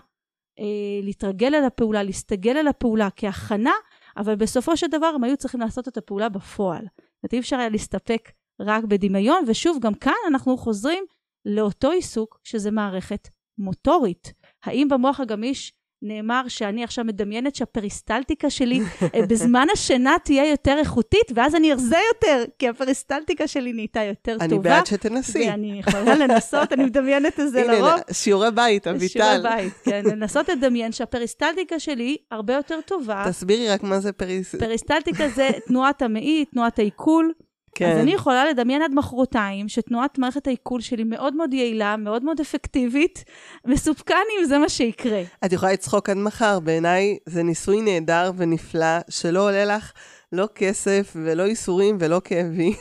אה, 0.58 1.00
להתרגל 1.02 1.54
אל 1.54 1.64
הפעולה, 1.64 2.02
להסתגל 2.02 2.56
אל 2.56 2.68
הפעולה 2.68 3.08
כהכנה, 3.16 3.74
אבל 4.16 4.34
בסופו 4.34 4.76
של 4.76 4.86
דבר 4.86 5.06
הם 5.06 5.24
היו 5.24 5.36
צריכים 5.36 5.60
לעשות 5.60 5.88
את 5.88 5.96
הפעולה 5.96 6.28
בפועל. 6.28 6.82
זאת 6.82 7.22
אומרת, 7.22 7.32
אי 7.32 7.38
אפשר 7.38 7.56
היה 7.56 7.68
להסתפק 7.68 8.30
רק 8.60 8.84
בדמיון, 8.84 9.44
ושוב, 9.46 9.78
גם 9.80 9.94
כאן 9.94 10.12
אנחנו 10.28 10.56
חוזרים 10.56 11.04
לאותו 11.46 11.90
עיסוק, 11.90 12.40
שזה 12.44 12.70
מערכת 12.70 13.28
מוטורית. 13.58 14.32
האם 14.64 14.88
במוח 14.88 15.20
הגמיש 15.20 15.72
נאמר 16.02 16.48
שאני 16.48 16.84
עכשיו 16.84 17.04
מדמיינת 17.04 17.54
שהפריסטלטיקה 17.54 18.50
שלי 18.50 18.80
אה, 19.14 19.26
בזמן 19.30 19.66
השינה 19.72 20.16
תהיה 20.24 20.50
יותר 20.50 20.78
איכותית, 20.78 21.32
ואז 21.34 21.54
אני 21.54 21.72
ארזה 21.72 21.96
יותר, 22.14 22.44
כי 22.58 22.68
הפריסטלטיקה 22.68 23.46
שלי 23.46 23.72
נהייתה 23.72 24.02
יותר 24.02 24.36
אני 24.40 24.48
טובה. 24.48 24.70
אני 24.70 24.76
בעד 24.76 24.86
שתנסי. 24.86 25.48
ואני 25.50 25.80
יכולה 25.80 26.14
לנסות, 26.16 26.72
אני 26.72 26.84
מדמיינת 26.84 27.40
את 27.40 27.50
זה 27.50 27.62
לרוב. 27.68 27.84
הנה, 27.84 27.96
שיעורי 28.12 28.50
בית, 28.50 28.86
אביטל. 28.86 29.06
שיעורי 29.06 29.42
בית, 29.42 29.72
כן. 29.84 30.02
לנסות 30.04 30.48
לדמיין 30.48 30.92
שהפריסטלטיקה 30.92 31.78
שלי 31.78 32.16
הרבה 32.30 32.54
יותר 32.54 32.80
טובה. 32.86 33.24
תסבירי 33.28 33.68
רק 33.68 33.82
מה 33.82 34.00
זה 34.00 34.12
פריס... 34.12 34.54
פריסטלטיקה 34.54 35.28
זה 35.28 35.48
תנועת 35.66 36.02
המעי, 36.02 36.44
תנועת 36.44 36.78
העיכול. 36.78 37.32
כן. 37.80 37.92
אז 37.92 37.98
אני 37.98 38.12
יכולה 38.12 38.44
לדמיין 38.50 38.82
עד 38.82 38.90
מחרתיים 38.94 39.68
שתנועת 39.68 40.18
מערכת 40.18 40.46
העיכול 40.46 40.80
שלי 40.80 41.04
מאוד 41.04 41.34
מאוד 41.36 41.52
יעילה, 41.54 41.96
מאוד 41.96 42.24
מאוד 42.24 42.40
אפקטיבית, 42.40 43.24
מסופקני 43.66 44.16
אם 44.40 44.44
זה 44.44 44.58
מה 44.58 44.68
שיקרה. 44.68 45.22
את 45.44 45.52
יכולה 45.52 45.72
לצחוק 45.72 46.10
עד 46.10 46.16
מחר, 46.16 46.60
בעיניי 46.60 47.16
זה 47.26 47.42
ניסוי 47.42 47.80
נהדר 47.82 48.30
ונפלא, 48.36 48.98
שלא 49.10 49.46
עולה 49.48 49.64
לך 49.64 49.92
לא 50.32 50.48
כסף 50.54 51.12
ולא 51.16 51.42
ייסורים 51.42 51.96
ולא 52.00 52.20
כאבי. 52.24 52.74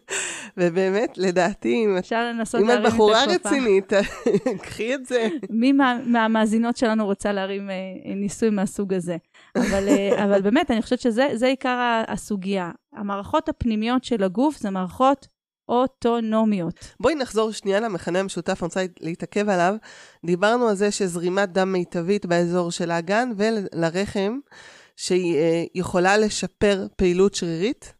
ובאמת, 0.56 1.18
לדעתי, 1.18 1.74
אם 1.84 1.94
את- 1.96 2.02
אפשר 2.02 2.24
לנסות 2.24 2.60
אם 2.60 2.70
את 2.70 2.76
את 2.78 2.82
בחורה 2.92 3.22
הכפפה. 3.22 3.48
רצינית, 3.48 3.92
קחי 4.62 4.94
את 4.94 5.06
זה. 5.06 5.28
מי 5.50 5.72
מה, 5.72 5.98
מהמאזינות 6.06 6.76
שלנו 6.76 7.04
רוצה 7.06 7.32
להרים 7.32 7.70
אה, 7.70 7.74
ניסוי 8.14 8.50
מהסוג 8.50 8.94
הזה? 8.94 9.16
אבל, 9.56 9.88
אה, 9.88 10.24
אבל 10.24 10.42
באמת, 10.42 10.70
אני 10.70 10.82
חושבת 10.82 11.00
שזה 11.00 11.28
זה 11.34 11.46
עיקר 11.46 12.02
הסוגיה. 12.08 12.70
המערכות 12.92 13.48
הפנימיות 13.48 14.04
של 14.04 14.22
הגוף 14.22 14.56
זה 14.56 14.70
מערכות 14.70 15.26
אוטונומיות. 15.68 16.94
בואי 17.00 17.14
נחזור 17.14 17.52
שנייה 17.52 17.80
למכנה 17.80 18.20
המשותף, 18.20 18.62
אני 18.62 18.66
רוצה 18.66 18.84
להתעכב 19.00 19.48
עליו. 19.48 19.74
דיברנו 20.26 20.68
על 20.68 20.74
זה 20.74 20.90
שזרימת 20.90 21.52
דם 21.52 21.72
מיטבית 21.72 22.26
באזור 22.26 22.70
של 22.70 22.90
האגן 22.90 23.30
ולרחם, 23.36 24.38
שהיא 24.96 25.36
אה, 25.36 25.64
יכולה 25.74 26.16
לשפר 26.16 26.86
פעילות 26.96 27.34
שרירית, 27.34 27.94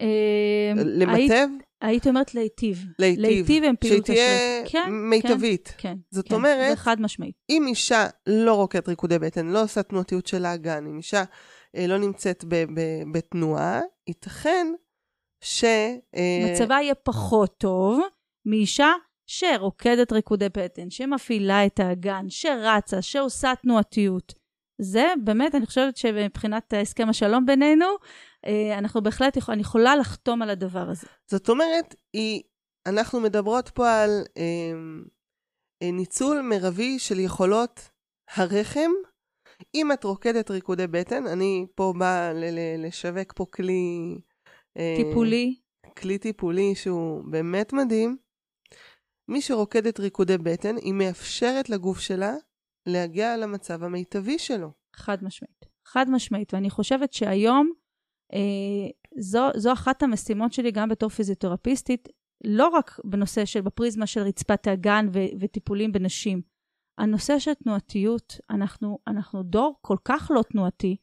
אה, 0.00 0.72
למטב, 0.76 1.48
הייתי 1.86 2.08
אומרת 2.08 2.34
להיטיב. 2.34 2.84
להיטיב, 2.98 3.20
להיטיב 3.22 3.64
עם 3.64 3.74
פעילות 3.80 4.06
שתהיה 4.06 4.26
השרירים. 4.62 4.66
כן, 4.86 4.90
מיטבית. 4.92 5.74
כן, 5.78 5.94
זאת 6.10 6.28
כן, 6.28 6.34
אומרת- 6.34 6.70
זה 6.70 6.76
חד 6.76 7.00
משמעית. 7.00 7.34
אם 7.50 7.64
אישה 7.66 8.06
לא 8.26 8.54
רוקדת 8.54 8.88
ריקודי 8.88 9.18
בטן, 9.18 9.46
לא 9.46 9.62
עושה 9.62 9.82
תנועתיות 9.82 10.26
של 10.26 10.44
האגן, 10.44 10.86
אם 10.86 10.96
אישה 10.96 11.24
אה, 11.76 11.86
לא 11.86 11.98
נמצאת 11.98 12.44
ב- 12.48 12.54
ב- 12.74 13.12
בתנועה, 13.12 13.80
ייתכן 14.08 14.66
ש... 15.40 15.64
אה, 15.64 16.52
מצבה 16.52 16.74
יהיה 16.74 16.94
פחות 16.94 17.54
טוב 17.58 18.00
מאישה 18.46 18.92
שרוקדת 19.26 20.12
ריקודי 20.12 20.48
בטן, 20.56 20.90
שמפעילה 20.90 21.66
את 21.66 21.80
האגן, 21.80 22.26
שרצה, 22.28 23.02
שעושה 23.02 23.52
תנועתיות. 23.62 24.32
זה 24.80 25.12
באמת, 25.24 25.54
אני 25.54 25.66
חושבת 25.66 25.96
שמבחינת 25.96 26.74
הסכם 26.76 27.08
השלום 27.08 27.46
בינינו, 27.46 27.86
אנחנו 28.78 29.02
בהחלט, 29.02 29.36
יכול, 29.36 29.52
אני 29.52 29.62
יכולה 29.62 29.96
לחתום 29.96 30.42
על 30.42 30.50
הדבר 30.50 30.90
הזה. 30.90 31.06
זאת 31.30 31.48
אומרת, 31.48 31.94
היא, 32.12 32.42
אנחנו 32.86 33.20
מדברות 33.20 33.68
פה 33.68 34.02
על 34.02 34.10
אה, 34.36 34.72
אה, 35.82 35.90
ניצול 35.92 36.40
מרבי 36.40 36.98
של 36.98 37.20
יכולות 37.20 37.80
הרחם. 38.36 38.90
אם 39.74 39.92
את 39.92 40.04
רוקדת 40.04 40.50
ריקודי 40.50 40.86
בטן, 40.86 41.26
אני 41.26 41.66
פה 41.74 41.92
באה 41.98 42.32
ל- 42.32 42.44
ל- 42.44 42.86
לשווק 42.86 43.32
פה 43.32 43.46
כלי... 43.50 44.18
אה, 44.78 44.94
טיפולי, 44.96 45.60
כלי 45.98 46.18
טיפולי 46.18 46.74
שהוא 46.74 47.24
באמת 47.30 47.72
מדהים. 47.72 48.16
מי 49.28 49.42
שרוקדת 49.42 50.00
ריקודי 50.00 50.38
בטן, 50.38 50.76
היא 50.76 50.92
מאפשרת 50.92 51.70
לגוף 51.70 52.00
שלה 52.00 52.34
להגיע 52.86 53.36
למצב 53.36 53.82
המיטבי 53.82 54.38
שלו. 54.38 54.70
חד 54.96 55.24
משמעית. 55.24 55.64
חד 55.86 56.06
משמעית, 56.10 56.54
ואני 56.54 56.70
חושבת 56.70 57.12
שהיום 57.12 57.72
אה, 57.72 57.83
זו, 59.18 59.48
זו 59.56 59.72
אחת 59.72 60.02
המשימות 60.02 60.52
שלי 60.52 60.70
גם 60.70 60.88
בתור 60.88 61.08
פיזיותרפיסטית, 61.08 62.08
לא 62.44 62.68
רק 62.68 63.00
בנושא 63.04 63.44
של, 63.44 63.60
בפריזמה 63.60 64.06
של 64.06 64.20
רצפת 64.20 64.66
האגן 64.66 65.06
ו, 65.12 65.18
וטיפולים 65.40 65.92
בנשים. 65.92 66.42
הנושא 66.98 67.38
של 67.38 67.54
תנועתיות, 67.54 68.40
אנחנו, 68.50 68.98
אנחנו 69.06 69.42
דור 69.42 69.74
כל 69.80 69.96
כך 70.04 70.30
לא 70.34 70.42
תנועתי, 70.42 70.96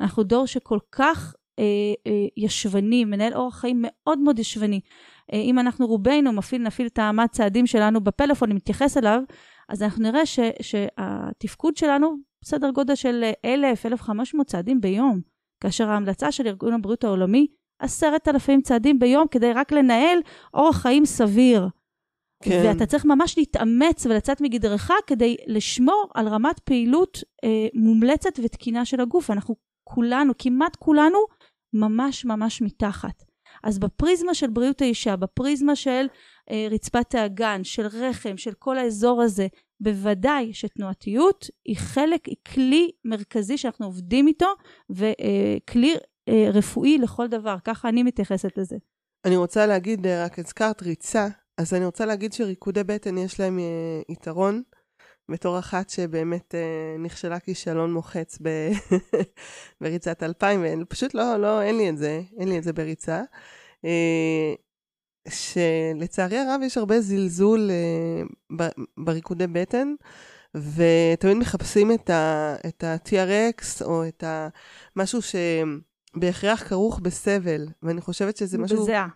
אנחנו 0.00 0.22
דור 0.22 0.46
שכל 0.46 0.78
כך 0.92 1.34
אה, 1.58 1.64
אה, 2.06 2.26
ישבני, 2.36 3.04
מנהל 3.04 3.34
אורח 3.34 3.60
חיים 3.60 3.84
מאוד 3.86 4.18
מאוד 4.18 4.38
ישבני. 4.38 4.80
אה, 5.32 5.38
אם 5.38 5.58
אנחנו 5.58 5.86
רובנו 5.86 6.32
מפעיל, 6.32 6.62
נפעיל 6.62 6.88
את 6.88 6.98
האמת 6.98 7.30
צעדים 7.30 7.66
שלנו 7.66 8.00
בפלאפון, 8.00 8.50
אם 8.50 8.56
נתייחס 8.56 8.96
אליו, 8.96 9.22
אז 9.68 9.82
אנחנו 9.82 10.02
נראה 10.02 10.26
ש, 10.26 10.38
שהתפקוד 10.62 11.76
שלנו 11.76 12.16
בסדר 12.42 12.70
גודל 12.70 12.94
של 12.94 13.24
1,000-1,500 13.46 14.10
צעדים 14.46 14.80
ביום, 14.80 15.20
כאשר 15.60 15.90
ההמלצה 15.90 16.32
של 16.32 16.46
ארגון 16.46 16.72
הבריאות 16.72 17.04
העולמי, 17.04 17.46
עשרת 17.78 18.28
אלפים 18.28 18.62
צעדים 18.62 18.98
ביום 18.98 19.26
כדי 19.30 19.52
רק 19.52 19.72
לנהל 19.72 20.18
אורח 20.54 20.76
חיים 20.76 21.06
סביר. 21.06 21.68
כן. 22.42 22.62
ואתה 22.64 22.86
צריך 22.86 23.04
ממש 23.04 23.38
להתאמץ 23.38 24.06
ולצאת 24.06 24.40
מגדרך 24.40 24.90
כדי 25.06 25.36
לשמור 25.46 26.10
על 26.14 26.28
רמת 26.28 26.58
פעילות 26.58 27.18
אה, 27.44 27.66
מומלצת 27.74 28.38
ותקינה 28.44 28.84
של 28.84 29.00
הגוף. 29.00 29.30
אנחנו 29.30 29.56
כולנו, 29.84 30.32
כמעט 30.38 30.76
כולנו, 30.76 31.18
ממש 31.72 32.24
ממש 32.24 32.62
מתחת. 32.62 33.24
אז 33.64 33.78
בפריזמה 33.78 34.34
של 34.34 34.50
בריאות 34.50 34.82
האישה, 34.82 35.16
בפריזמה 35.16 35.76
של 35.76 36.06
אה, 36.50 36.66
רצפת 36.70 37.14
האגן, 37.14 37.64
של 37.64 37.86
רחם, 37.86 38.36
של 38.36 38.52
כל 38.58 38.78
האזור 38.78 39.22
הזה, 39.22 39.46
בוודאי 39.80 40.54
שתנועתיות 40.54 41.50
היא 41.64 41.76
חלק, 41.76 42.26
היא 42.26 42.36
כלי 42.54 42.90
מרכזי 43.04 43.58
שאנחנו 43.58 43.86
עובדים 43.86 44.26
איתו, 44.26 44.54
וכלי 44.90 45.94
אה, 46.28 46.50
רפואי 46.52 46.98
לכל 46.98 47.28
דבר. 47.28 47.56
ככה 47.64 47.88
אני 47.88 48.02
מתייחסת 48.02 48.58
לזה. 48.58 48.76
אני 49.24 49.36
רוצה 49.36 49.66
להגיד, 49.66 50.06
אה, 50.06 50.24
רק 50.24 50.38
הזכרת 50.38 50.82
ריצה, 50.82 51.28
אז 51.58 51.74
אני 51.74 51.84
רוצה 51.84 52.06
להגיד 52.06 52.32
שריקודי 52.32 52.84
בטן 52.84 53.18
יש 53.18 53.40
להם 53.40 53.58
אה, 53.58 54.02
יתרון, 54.08 54.62
בתור 55.30 55.58
אחת 55.58 55.90
שבאמת 55.90 56.54
נכשלה 56.98 57.40
כישלון 57.40 57.92
מוחץ 57.92 58.38
ב... 58.42 58.48
בריצת 59.80 60.22
אלפיים, 60.22 60.64
ופשוט 60.82 61.14
לא, 61.14 61.36
לא, 61.36 61.62
אין 61.62 61.76
לי 61.76 61.90
את 61.90 61.98
זה, 61.98 62.22
אין 62.38 62.48
לי 62.48 62.58
את 62.58 62.62
זה 62.62 62.72
בריצה. 62.72 63.22
שלצערי 65.28 66.38
הרב 66.38 66.60
יש 66.64 66.78
הרבה 66.78 67.00
זלזול 67.00 67.70
אה, 67.70 68.22
ב- 68.56 68.70
בריקודי 69.04 69.46
בטן, 69.46 69.94
ותמיד 70.54 71.36
מחפשים 71.36 71.92
את 71.92 72.10
ה- 72.10 72.56
את 72.68 72.84
ה-TRX 72.84 73.84
או 73.84 74.08
את 74.08 74.24
ה... 74.24 74.48
משהו 74.96 75.20
שבהכרח 75.22 76.62
כרוך 76.68 77.00
בסבל, 77.00 77.66
ואני 77.82 78.00
חושבת 78.00 78.36
שזה 78.36 78.58
משהו... 78.58 78.82
בזיעה, 78.82 79.08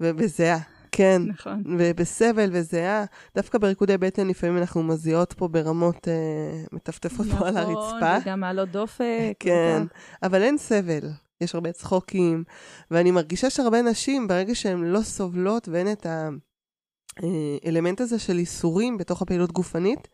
ובזיעה, 0.00 0.58
כן. 0.92 1.22
נכון. 1.26 1.62
ובסבל 1.78 2.50
וזיעה, 2.52 3.04
דווקא 3.34 3.58
בריקודי 3.58 3.98
בטן 3.98 4.26
לפעמים 4.26 4.58
אנחנו 4.58 4.82
מזיעות 4.82 5.32
פה 5.32 5.48
ברמות 5.48 6.08
אה, 6.08 6.12
מטפטפות 6.72 7.26
פה 7.38 7.48
על 7.48 7.56
הרצפה. 7.56 7.96
נכון, 7.96 8.22
וגם 8.22 8.40
מעלות 8.40 8.68
דופק. 8.70 9.34
כן, 9.40 9.74
וגם- 9.76 9.86
אבל 10.22 10.42
אין 10.42 10.58
סבל. 10.58 11.10
יש 11.40 11.54
הרבה 11.54 11.72
צחוקים, 11.72 12.44
ואני 12.90 13.10
מרגישה 13.10 13.50
שהרבה 13.50 13.82
נשים, 13.82 14.28
ברגע 14.28 14.54
שהן 14.54 14.84
לא 14.84 15.02
סובלות 15.02 15.68
ואין 15.68 15.92
את 15.92 16.06
האלמנט 17.62 18.00
הזה 18.00 18.18
של 18.18 18.38
איסורים 18.38 18.98
בתוך 18.98 19.22
הפעילות 19.22 19.52
גופנית, 19.52 20.08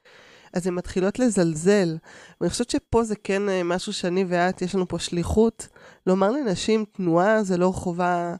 אז 0.54 0.66
הן 0.66 0.74
מתחילות 0.74 1.18
לזלזל. 1.18 1.96
ואני 2.40 2.50
חושבת 2.50 2.70
שפה 2.70 3.04
זה 3.04 3.16
כן 3.16 3.48
אה, 3.48 3.62
משהו 3.64 3.92
שאני 3.92 4.24
ואת, 4.28 4.62
יש 4.62 4.74
לנו 4.74 4.88
פה 4.88 4.98
שליחות. 4.98 5.68
לומר 6.06 6.30
לנשים, 6.30 6.84
תנועה 6.92 7.42
זה 7.42 7.56
לא 7.56 7.72
חובה 7.74 8.34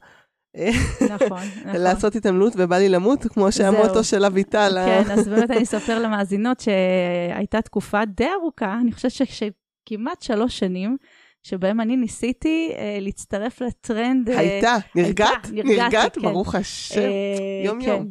אה, 0.57 0.71
נכון, 1.11 1.39
נכון. 1.67 1.81
לעשות 1.81 2.17
התעמלות 2.17 2.53
ובא 2.57 2.79
לי 2.79 2.89
למות, 2.89 3.27
כמו 3.27 3.53
שהמוטו. 3.53 4.05
של 4.05 4.25
אביטל. 4.25 4.79
כן, 4.87 5.11
אז 5.11 5.29
באמת 5.29 5.51
אני 5.51 5.63
אספר 5.63 5.99
למאזינות 5.99 6.61
שהייתה 6.61 7.63
תקופה 7.63 8.05
די 8.05 8.29
ארוכה, 8.41 8.79
אני 8.81 8.93
חושבת 8.93 9.13
שכמעט 9.13 10.23
שלוש 10.23 10.59
שנים, 10.59 10.97
שבהם 11.43 11.81
אני 11.81 11.97
ניסיתי 11.97 12.73
אה, 12.77 12.99
להצטרף 13.01 13.61
לטרנד. 13.61 14.31
אה, 14.31 14.39
הייתה, 14.39 14.77
נרגעת? 14.95 15.51
נרגעתי, 15.53 15.83
נרגעת, 15.83 16.15
כן. 16.15 16.23
ברוך 16.23 16.55
השם. 16.55 17.01
אה, 17.01 17.63
יום 17.65 17.85
כן. 17.85 18.03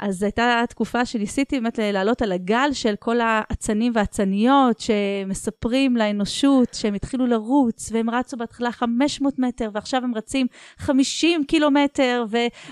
אז 0.00 0.22
הייתה 0.22 0.62
תקופה 0.68 1.04
שניסיתי 1.04 1.60
באמת 1.60 1.78
לעלות 1.78 2.22
על 2.22 2.32
הגל 2.32 2.68
של 2.72 2.94
כל 2.96 3.20
האצנים 3.20 3.92
והאצניות 3.94 4.80
שמספרים 4.80 5.96
לאנושות 5.96 6.74
שהם 6.74 6.94
התחילו 6.94 7.26
לרוץ, 7.26 7.92
והם 7.92 8.10
רצו 8.10 8.36
בהתחלה 8.36 8.72
500 8.72 9.38
מטר, 9.38 9.70
ועכשיו 9.74 10.04
הם 10.04 10.14
רצים 10.14 10.46
50 10.78 11.44
קילומטר, 11.44 12.24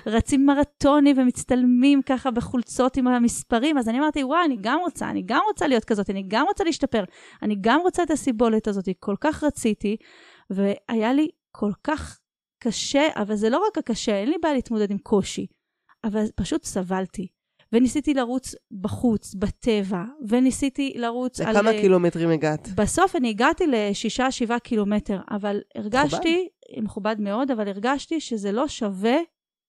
ורצים 0.07 0.47
מרתונים 0.47 1.19
ומצטלמים 1.19 2.03
ככה 2.03 2.31
בחולצות 2.31 2.97
עם 2.97 3.09
המספרים. 3.09 3.79
אז 3.79 3.89
אני 3.89 3.99
אמרתי, 3.99 4.25
וואי, 4.25 4.45
אני 4.45 4.57
גם 4.61 4.79
רוצה, 4.81 5.11
אני 5.11 5.23
גם 5.27 5.41
רוצה 5.49 5.67
להיות 5.67 5.85
כזאת, 5.85 6.11
אני 6.11 6.25
גם 6.29 6.47
רוצה 6.49 6.65
להשתפר, 6.65 7.05
אני 7.43 7.57
גם 7.61 7.81
רוצה 7.81 8.03
את 8.03 8.11
הסיבולת 8.11 8.69
הזאת, 8.69 8.89
כל 9.01 9.15
כך 9.21 9.45
רציתי, 9.45 9.97
והיה 10.51 11.13
לי 11.13 11.29
כל 11.53 11.73
כך 11.85 12.19
קשה, 12.63 13.09
אבל 13.17 13.35
זה 13.35 13.51
לא 13.51 13.63
רק 13.69 13.79
הקשה, 13.79 14.17
אין 14.17 14.31
לי 14.31 14.37
בעיה 14.43 14.55
להתמודד 14.55 14.91
עם 14.91 14.99
קושי. 14.99 15.47
אבל 16.05 16.25
פשוט 16.37 16.65
סבלתי. 16.65 17.29
וניסיתי 17.73 18.15
לרוץ 18.15 18.55
בחוץ, 18.81 19.35
בטבע, 19.35 20.05
וניסיתי 20.29 20.93
לרוץ 20.97 21.41
על... 21.41 21.57
לכמה 21.57 21.71
אה, 21.71 21.81
קילומטרים 21.81 22.31
הגעת? 22.31 22.69
בסוף 22.75 23.17
אני 23.17 23.31
הגעתי 23.31 23.65
לשישה, 23.67 24.31
שבעה 24.31 24.59
קילומטר, 24.59 25.21
אבל 25.31 25.61
הרגשתי, 25.75 26.49
מכובד 26.83 27.17
מאוד, 27.19 27.51
אבל 27.51 27.69
הרגשתי 27.69 28.21
שזה 28.21 28.53
לא 28.53 28.69
שווה 28.69 29.17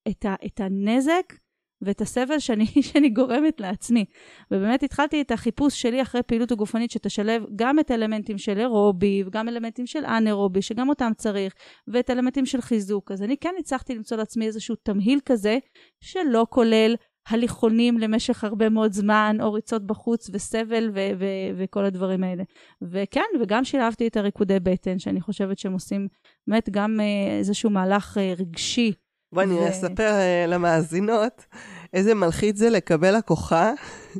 את, 0.07 0.25
ה, 0.25 0.36
את 0.45 0.59
הנזק 0.59 1.33
ואת 1.81 2.01
הסבל 2.01 2.39
שאני, 2.39 2.65
שאני 2.88 3.09
גורמת 3.09 3.62
לעצמי. 3.62 4.05
ובאמת 4.51 4.83
התחלתי 4.83 5.21
את 5.21 5.31
החיפוש 5.31 5.81
שלי 5.81 6.01
אחרי 6.01 6.24
פעילות 6.24 6.51
הגופנית 6.51 6.91
שתשלב 6.91 7.43
גם 7.55 7.79
את 7.79 7.91
האלמנטים 7.91 8.38
של 8.38 8.59
אירובי, 8.59 9.24
וגם 9.25 9.50
אלמנטים 9.50 9.88
של 9.88 10.05
אנאירובי, 10.05 10.62
שגם 10.62 10.89
אותם 10.89 11.12
צריך, 11.17 11.53
ואת 11.88 12.09
אלמנטים 12.09 12.45
של 12.45 12.62
חיזוק. 12.62 13.12
אז 13.12 13.24
אני 13.24 13.38
כן 13.38 13.53
הצלחתי 13.59 13.95
למצוא 13.95 14.17
לעצמי 14.17 14.45
איזשהו 14.45 14.75
תמהיל 14.75 15.19
כזה, 15.25 15.57
שלא 16.01 16.45
כולל 16.50 16.95
הליכונים 17.27 17.98
למשך 17.98 18.43
הרבה 18.43 18.69
מאוד 18.69 18.91
זמן, 18.91 19.38
או 19.41 19.53
ריצות 19.53 19.88
בחוץ 19.88 20.29
וסבל 20.33 20.89
ו- 20.93 21.19
ו- 21.19 21.51
וכל 21.57 21.86
הדברים 21.86 22.24
האלה. 22.24 22.43
וכן, 22.81 23.21
וגם 23.41 23.63
שילבתי 23.63 24.07
את 24.07 24.17
הריקודי 24.17 24.59
בטן, 24.59 25.00
שאני 25.00 25.21
חושבת 25.21 25.57
שהם 25.57 25.74
עושים 25.74 26.07
באמת 26.48 26.69
גם 26.69 27.00
אה, 27.00 27.38
איזשהו 27.38 27.69
מהלך 27.69 28.17
אה, 28.17 28.33
רגשי. 28.38 28.91
בואי 29.33 29.45
אני. 29.45 29.69
אספר 29.69 30.12
uh, 30.12 30.50
למאזינות 30.50 31.45
איזה 31.93 32.15
מלחיץ 32.15 32.57
זה 32.57 32.69
לקבל 32.69 33.17
לקוחה, 33.17 33.74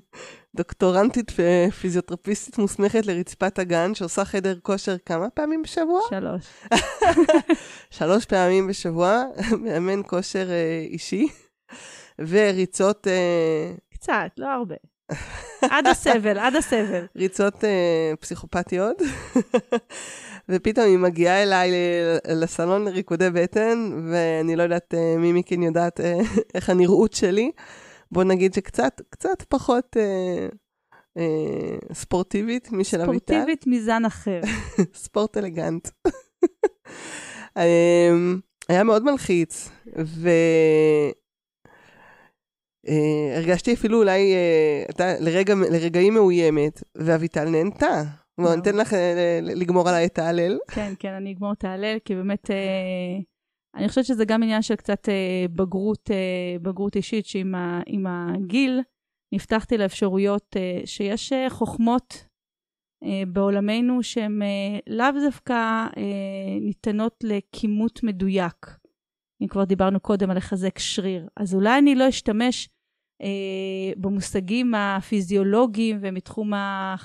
דוקטורנטית 0.58 1.32
ופיזיותרפיסטית 1.38 2.58
מוסמכת 2.58 3.06
לרצפת 3.06 3.60
הגן, 3.60 3.96
שעושה 3.96 4.26
חדר 4.26 4.60
כושר 4.62 4.98
כמה 5.06 5.30
פעמים 5.30 5.62
בשבוע? 5.62 6.02
שלוש. 6.10 6.46
שלוש 7.98 8.26
פעמים 8.26 8.68
בשבוע, 8.68 9.24
מאמן 9.64 10.02
כושר 10.08 10.48
uh, 10.48 10.92
אישי. 10.92 11.28
וריצות... 12.20 13.08
אה, 13.08 13.74
קצת, 13.94 14.32
לא 14.38 14.48
הרבה. 14.48 14.76
עד 15.62 15.88
הסבל, 15.88 16.38
עד 16.38 16.56
הסבל. 16.56 17.06
ריצות 17.16 17.64
פסיכופתיות. 18.20 19.02
ופתאום 20.50 20.86
היא 20.86 20.98
מגיעה 20.98 21.44
אליי 21.44 21.72
לסלון 22.28 22.86
לריקודי 22.86 23.30
בטן, 23.30 23.92
ואני 24.12 24.56
לא 24.56 24.64
יודעת 24.64 24.94
uh, 24.94 25.20
מי 25.20 25.34
מכן 25.34 25.64
יודעת 25.64 26.00
uh, 26.00 26.04
איך 26.56 26.70
הנראות 26.70 27.14
שלי. 27.14 27.52
בוא 28.12 28.24
נגיד 28.24 28.54
שקצת, 28.54 29.02
קצת 29.10 29.44
פחות 29.50 29.98
uh, 29.98 30.56
uh, 31.18 31.94
ספורטיבית 31.94 32.72
משל 32.72 33.02
אביטל. 33.02 33.34
ספורטיבית 33.34 33.68
מזן 33.68 34.06
אחר. 34.06 34.42
ספורט 35.04 35.38
אלגנט. 35.38 35.88
um, 36.08 37.62
היה 38.70 38.84
מאוד 38.84 39.04
מלחיץ, 39.04 39.70
ו... 40.06 40.30
Uh, 42.88 42.92
הרגשתי 43.36 43.74
אפילו 43.74 43.98
אולי, 43.98 44.34
uh, 44.34 44.92
אתה 44.92 45.14
לרגע, 45.20 45.56
לרגעים 45.56 46.14
מאוימת, 46.14 46.84
ואביטל 46.96 47.50
נהנתה. 47.50 48.04
בואו, 48.40 48.56
ניתן 48.56 48.76
לך 48.76 48.94
uh, 48.94 48.96
לגמור 49.42 49.90
עליי 49.90 50.06
את 50.06 50.20
ההלל. 50.20 50.58
כן, 50.72 50.94
כן, 51.00 51.14
אני 51.14 51.32
אגמור 51.32 51.54
את 51.54 51.64
ההלל, 51.64 51.98
כי 52.06 52.16
באמת, 52.16 52.50
uh, 52.50 53.24
אני 53.76 53.90
חושבת 53.90 54.06
שזה 54.06 54.26
גם 54.26 54.44
עניין 54.44 54.62
של 54.62 54.76
קצת 54.76 55.08
uh, 55.08 55.52
בגרות, 55.52 56.10
בגרות 56.62 56.96
אישית, 56.96 57.26
שעם 57.26 58.06
הגיל 58.08 58.82
נפתחתי 59.34 59.78
לאפשרויות 59.78 60.56
שיש 60.86 61.34
חוכמות 61.50 62.26
בעולמנו 63.28 64.04
שהן 64.04 64.42
לאו 64.88 65.06
דווקא 65.26 65.88
ניתנות 66.62 67.24
לכימות 67.24 68.04
מדויק. 68.04 68.80
אם 69.42 69.48
כבר 69.48 69.64
דיברנו 69.64 70.00
קודם 70.00 70.30
על 70.30 70.38
לחזק 70.38 70.80
שריר. 70.80 71.28
אז 71.38 71.54
אולי 71.56 71.78
אני 71.78 71.96
לא 71.96 72.10
אשתמש 72.10 72.68
אה, 72.68 72.74
במושגים 73.98 74.76
הפיזיולוגיים 74.76 75.98
ומתחום 76.02 76.54
אה, 76.54 76.96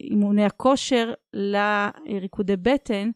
אימוני 0.00 0.44
הכושר 0.44 1.12
לריקודי 1.34 2.56
בטן, 2.56 3.10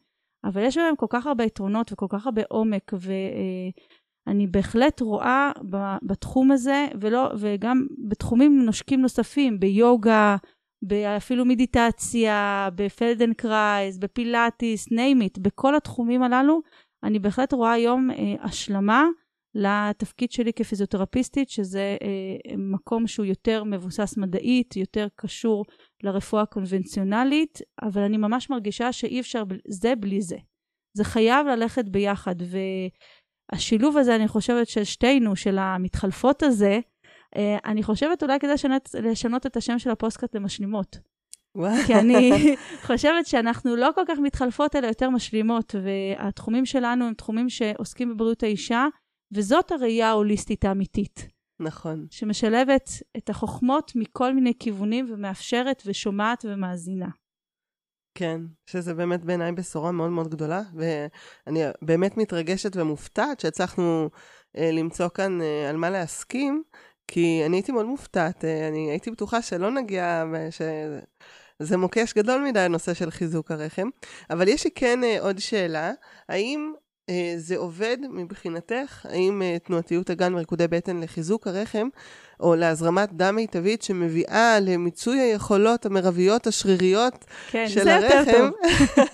אבל 0.45 0.63
יש 0.63 0.79
בהם 0.79 0.97
כל 0.97 1.07
כך 1.11 1.27
הרבה 1.27 1.45
יתרונות 1.45 1.93
וכל 1.93 2.07
כך 2.09 2.27
הרבה 2.27 2.43
עומק, 2.49 2.93
ואני 2.99 4.45
אה, 4.45 4.51
בהחלט 4.51 5.01
רואה 5.01 5.51
בתחום 6.03 6.53
הזה, 6.53 6.87
ולא, 7.01 7.31
וגם 7.39 7.87
בתחומים 8.09 8.65
נושקים 8.65 9.03
נוספים, 9.03 9.61
ביוגה, 9.61 10.37
אפילו 11.17 11.45
מדיטציה, 11.45 12.69
בפלדנקרייז, 12.75 13.99
בפילאטיס, 13.99 14.89
name 14.89 15.23
it, 15.23 15.41
בכל 15.41 15.77
התחומים 15.77 16.23
הללו, 16.23 16.61
אני 17.03 17.19
בהחלט 17.19 17.53
רואה 17.53 17.73
היום 17.73 18.11
אה, 18.11 18.35
השלמה 18.41 19.07
לתפקיד 19.57 20.33
שלי 20.33 20.53
כפיזיותרפיסטית, 20.53 21.51
שזה 21.51 21.97
אה, 22.03 22.57
מקום 22.57 23.07
שהוא 23.07 23.27
יותר 23.27 23.65
מבוסס 23.65 24.17
מדעית, 24.17 24.77
יותר 24.77 25.07
קשור 25.17 25.65
לרפואה 26.03 26.43
הקונבנציונלית, 26.43 27.61
אבל 27.83 28.03
אני 28.03 28.17
ממש 28.17 28.51
מרגישה 28.51 28.93
שאי 28.93 29.21
אפשר 29.21 29.43
זה 29.69 29.97
בלי 29.97 30.23
זה. 30.23 30.37
זה 30.97 31.05
חייב 31.05 31.47
ללכת 31.47 31.85
ביחד, 31.85 32.35
והשילוב 33.53 33.97
הזה, 33.97 34.17
אני 34.17 34.29
חושבת, 34.29 34.69
של 34.69 34.85
שתינו, 34.85 35.37
של 35.37 35.59
המתחלפות 35.59 36.43
הזה, 36.43 36.81
אה, 37.37 37.57
אני 37.65 37.83
חושבת 37.83 38.23
אולי 38.23 38.39
כדאי 38.39 38.55
לשנות, 38.55 38.89
לשנות 39.03 39.47
את 39.47 39.57
השם 39.57 39.79
של 39.79 39.91
הפוסטקאט 39.91 40.35
למשלימות. 40.35 40.99
כי 41.87 41.95
אני 41.95 42.31
חושבת 42.87 43.27
שאנחנו 43.27 43.77
לא 43.77 43.91
כל 43.95 44.03
כך 44.09 44.19
מתחלפות, 44.19 44.77
אלא 44.77 44.87
יותר 44.87 45.11
משלימות, 45.11 45.75
והתחומים 45.85 46.67
שלנו 46.67 47.07
הם 47.07 47.15
תחומים 47.15 47.49
שעוסקים 47.49 48.15
בבריאות 48.15 48.43
האישה, 48.43 48.87
וזאת 49.33 49.73
הראייה 49.73 50.09
ההוליסטית 50.09 50.65
האמיתית. 50.65 51.29
נכון. 51.61 52.07
שמשלבת 52.11 52.91
את 53.17 53.31
החוכמות 53.31 53.93
מכל 53.95 54.35
מיני 54.35 54.53
כיוונים 54.59 55.13
ומאפשרת 55.13 55.83
ושומעת 55.87 56.45
ומאזינה. 56.49 57.09
כן, 58.15 58.41
שזה 58.67 58.95
באמת 58.95 59.25
בעיניי 59.25 59.53
בשורה 59.53 59.93
מאוד 59.93 60.11
מאוד 60.11 60.29
גדולה, 60.29 60.63
ואני 60.75 61.61
באמת 61.83 62.17
מתרגשת 62.17 62.77
ומופתעת 62.77 63.41
שהצלחנו 63.41 64.11
אה, 64.57 64.71
למצוא 64.73 65.09
כאן 65.09 65.41
אה, 65.41 65.71
על 65.71 65.77
מה 65.77 65.91
להסכים, 65.91 66.63
כי 67.09 67.43
אני 67.47 67.57
הייתי 67.57 67.73
מאוד 67.73 67.87
מופתעת, 67.87 68.45
אה, 68.45 68.69
אני 68.69 68.91
הייתי 68.91 69.11
בטוחה 69.11 69.43
שלא 69.43 69.71
נגיע, 69.71 70.25
ש... 70.51 70.63
זה 71.59 71.77
מוקש 71.77 72.15
גדול 72.15 72.41
מדי 72.41 72.61
הנושא 72.61 72.95
של 72.95 73.11
חיזוק 73.11 73.51
הרחם. 73.51 73.89
אבל 74.31 74.49
יש 74.49 74.65
לי 74.65 74.71
כן 74.75 75.05
אה, 75.05 75.21
עוד 75.21 75.39
שאלה, 75.39 75.93
האם 76.29 76.73
אה, 76.75 76.81
זה 77.37 77.57
עובד 77.57 77.97
מבחינתך? 78.11 79.07
האם 79.09 79.43
אה, 79.43 79.59
תנועתיות 79.59 80.11
הגן 80.11 80.35
וריקודי 80.35 80.69
בטן 80.69 81.01
לחיזוק 81.01 81.47
הרחם, 81.47 81.89
או 82.41 82.55
להזרמת 82.55 83.13
דם 83.13 83.35
מיטבית 83.37 83.83
שמביאה 83.83 84.61
למיצוי 84.61 85.19
היכולות 85.19 85.87
המרביות 85.87 86.47
השריריות 86.47 87.25
כן, 87.51 87.69
של 87.69 87.89
הרחם, 87.89 88.51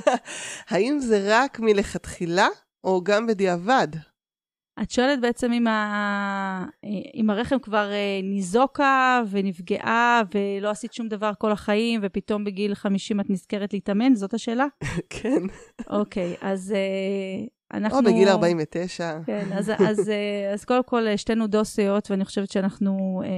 האם 0.70 0.98
זה 0.98 1.24
רק 1.28 1.60
מלכתחילה, 1.60 2.48
או 2.84 3.04
גם 3.04 3.26
בדיעבד? 3.26 3.88
את 4.82 4.90
שואלת 4.90 5.20
בעצם 5.20 5.52
אם, 5.52 5.66
ה... 5.66 6.66
אם 7.14 7.30
הרחם 7.30 7.58
כבר 7.58 7.90
אה, 7.92 8.20
ניזוקה 8.22 9.22
ונפגעה 9.30 10.22
ולא 10.34 10.70
עשית 10.70 10.92
שום 10.92 11.08
דבר 11.08 11.32
כל 11.38 11.52
החיים, 11.52 12.00
ופתאום 12.02 12.44
בגיל 12.44 12.74
50 12.74 13.20
את 13.20 13.30
נזכרת 13.30 13.72
להתאמן? 13.72 14.14
זאת 14.14 14.34
השאלה? 14.34 14.66
כן. 15.10 15.42
אוקיי, 15.90 16.34
אז 16.40 16.72
אה, 16.72 17.46
אנחנו... 17.72 17.98
או 17.98 18.04
בגיל 18.04 18.28
49. 18.28 19.18
כן, 19.26 19.46
אז, 19.52 19.72
אז, 19.78 20.08
אה, 20.08 20.52
אז 20.52 20.64
קודם 20.64 20.82
כל 20.82 21.16
שתינו 21.16 21.46
דוסיות, 21.46 22.10
ואני 22.10 22.24
חושבת 22.24 22.50
שאנחנו 22.50 23.22
אה, 23.24 23.30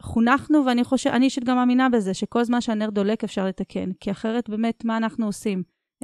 חונכנו, 0.00 0.66
ואני 0.66 0.84
חושבת, 0.84 1.12
אני 1.12 1.24
אישית 1.24 1.44
גם 1.44 1.56
מאמינה 1.56 1.88
בזה, 1.88 2.14
שכל 2.14 2.44
זמן 2.44 2.60
שהנר 2.60 2.90
דולק 2.90 3.24
אפשר 3.24 3.46
לתקן, 3.46 3.90
כי 4.00 4.10
אחרת 4.10 4.48
באמת, 4.48 4.84
מה 4.84 4.96
אנחנו 4.96 5.26
עושים? 5.26 5.62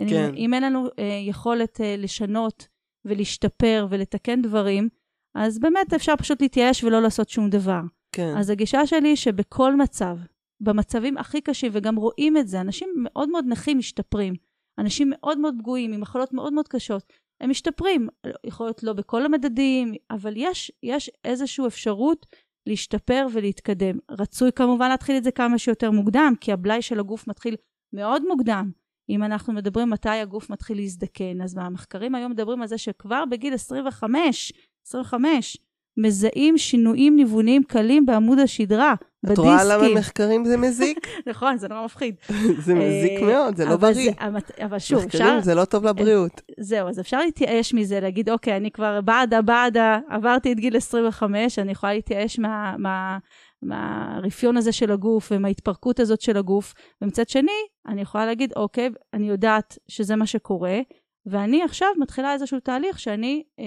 כן. 0.08 0.34
אם 0.36 0.54
אין 0.54 0.62
לנו 0.62 0.86
אה, 0.98 1.18
יכולת 1.28 1.80
אה, 1.80 1.94
לשנות, 1.98 2.68
ולהשתפר 3.04 3.86
ולתקן 3.90 4.42
דברים, 4.42 4.88
אז 5.34 5.58
באמת 5.58 5.92
אפשר 5.94 6.16
פשוט 6.18 6.42
להתייאש 6.42 6.84
ולא 6.84 7.02
לעשות 7.02 7.28
שום 7.28 7.50
דבר. 7.50 7.80
כן. 8.12 8.34
אז 8.36 8.50
הגישה 8.50 8.86
שלי 8.86 9.08
היא 9.08 9.16
שבכל 9.16 9.76
מצב, 9.76 10.16
במצבים 10.60 11.18
הכי 11.18 11.40
קשים, 11.40 11.72
וגם 11.74 11.96
רואים 11.96 12.36
את 12.36 12.48
זה, 12.48 12.60
אנשים 12.60 12.88
מאוד 12.96 13.28
מאוד 13.28 13.44
נכים 13.48 13.78
משתפרים. 13.78 14.34
אנשים 14.78 15.10
מאוד 15.10 15.38
מאוד 15.38 15.54
פגועים, 15.58 15.92
עם 15.92 16.00
מחלות 16.00 16.32
מאוד 16.32 16.52
מאוד 16.52 16.68
קשות, 16.68 17.12
הם 17.40 17.50
משתפרים. 17.50 18.08
יכול 18.44 18.66
להיות 18.66 18.82
לא 18.82 18.92
בכל 18.92 19.24
המדדים, 19.24 19.94
אבל 20.10 20.32
יש, 20.36 20.72
יש 20.82 21.10
איזושהי 21.24 21.66
אפשרות 21.66 22.26
להשתפר 22.66 23.26
ולהתקדם. 23.32 23.98
רצוי 24.10 24.52
כמובן 24.52 24.88
להתחיל 24.88 25.16
את 25.16 25.24
זה 25.24 25.30
כמה 25.30 25.58
שיותר 25.58 25.90
מוקדם, 25.90 26.32
כי 26.40 26.52
הבלאי 26.52 26.82
של 26.82 27.00
הגוף 27.00 27.28
מתחיל 27.28 27.56
מאוד 27.92 28.22
מוקדם. 28.28 28.70
אם 29.08 29.22
אנחנו 29.22 29.52
מדברים 29.52 29.90
מתי 29.90 30.08
הגוף 30.08 30.50
מתחיל 30.50 30.76
להזדקן, 30.76 31.40
אז 31.40 31.56
המחקרים 31.56 32.14
היום 32.14 32.32
מדברים 32.32 32.62
על 32.62 32.68
זה 32.68 32.78
שכבר 32.78 33.24
בגיל 33.30 33.54
25, 33.54 34.52
25, 34.86 35.56
מזהים 35.96 36.58
שינויים 36.58 37.16
ניווניים 37.16 37.62
קלים 37.62 38.06
בעמוד 38.06 38.38
השדרה, 38.38 38.94
בדיסקים. 39.24 39.32
את 39.32 39.60
רואה 39.60 39.64
למה 39.64 39.94
מחקרים 39.94 40.44
זה 40.44 40.56
מזיק? 40.56 41.06
נכון, 41.30 41.58
זה 41.58 41.68
נורא 41.68 41.84
מפחיד. 41.84 42.14
זה 42.64 42.74
מזיק 42.74 43.22
אה, 43.22 43.26
מאוד, 43.26 43.56
זה 43.56 43.64
לא 43.64 43.76
בריא. 43.76 44.12
אבל 44.60 44.78
שוב, 44.78 45.04
אפשר... 45.04 45.18
מחקרים 45.18 45.40
זה 45.40 45.54
לא 45.54 45.64
טוב 45.64 45.86
לבריאות. 45.86 46.42
זהו, 46.60 46.88
אז 46.88 47.00
אפשר 47.00 47.18
להתייאש 47.18 47.74
מזה, 47.74 48.00
להגיד, 48.00 48.30
אוקיי, 48.30 48.56
אני 48.56 48.70
כבר 48.70 49.00
בעדה, 49.00 49.42
בעדה, 49.42 49.98
עברתי 50.08 50.52
את 50.52 50.56
גיל 50.56 50.76
25, 50.76 51.58
אני 51.58 51.72
יכולה 51.72 51.94
להתייאש 51.94 52.38
מה... 52.38 53.18
מהרפיון 53.62 54.56
הזה 54.56 54.72
של 54.72 54.92
הגוף 54.92 55.32
ומההתפרקות 55.32 56.00
הזאת 56.00 56.20
של 56.20 56.36
הגוף. 56.36 56.74
ומצד 57.02 57.28
שני, 57.28 57.52
אני 57.88 58.00
יכולה 58.00 58.26
להגיד, 58.26 58.52
אוקיי, 58.56 58.90
אני 59.14 59.28
יודעת 59.28 59.78
שזה 59.88 60.16
מה 60.16 60.26
שקורה, 60.26 60.78
ואני 61.26 61.62
עכשיו 61.62 61.88
מתחילה 61.98 62.32
איזשהו 62.32 62.60
תהליך 62.60 62.98
שאני 62.98 63.42
אה, 63.58 63.64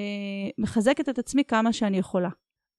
מחזקת 0.58 1.10
את 1.10 1.19
עצמי 1.19 1.43
כמה 1.43 1.74
שאני 1.74 1.98
יכולה. 1.98 2.30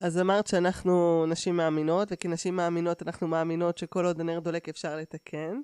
אז 0.01 0.19
אמרת 0.19 0.47
שאנחנו 0.47 1.25
נשים 1.29 1.57
מאמינות, 1.57 2.09
וכנשים 2.11 2.57
מאמינות 2.57 3.03
אנחנו 3.03 3.29
מאמינות 3.29 3.79
שכל 3.79 4.05
עוד 4.05 4.21
הנר 4.21 4.40
דולק 4.40 4.69
אפשר 4.69 4.97
לתקן. 4.97 5.61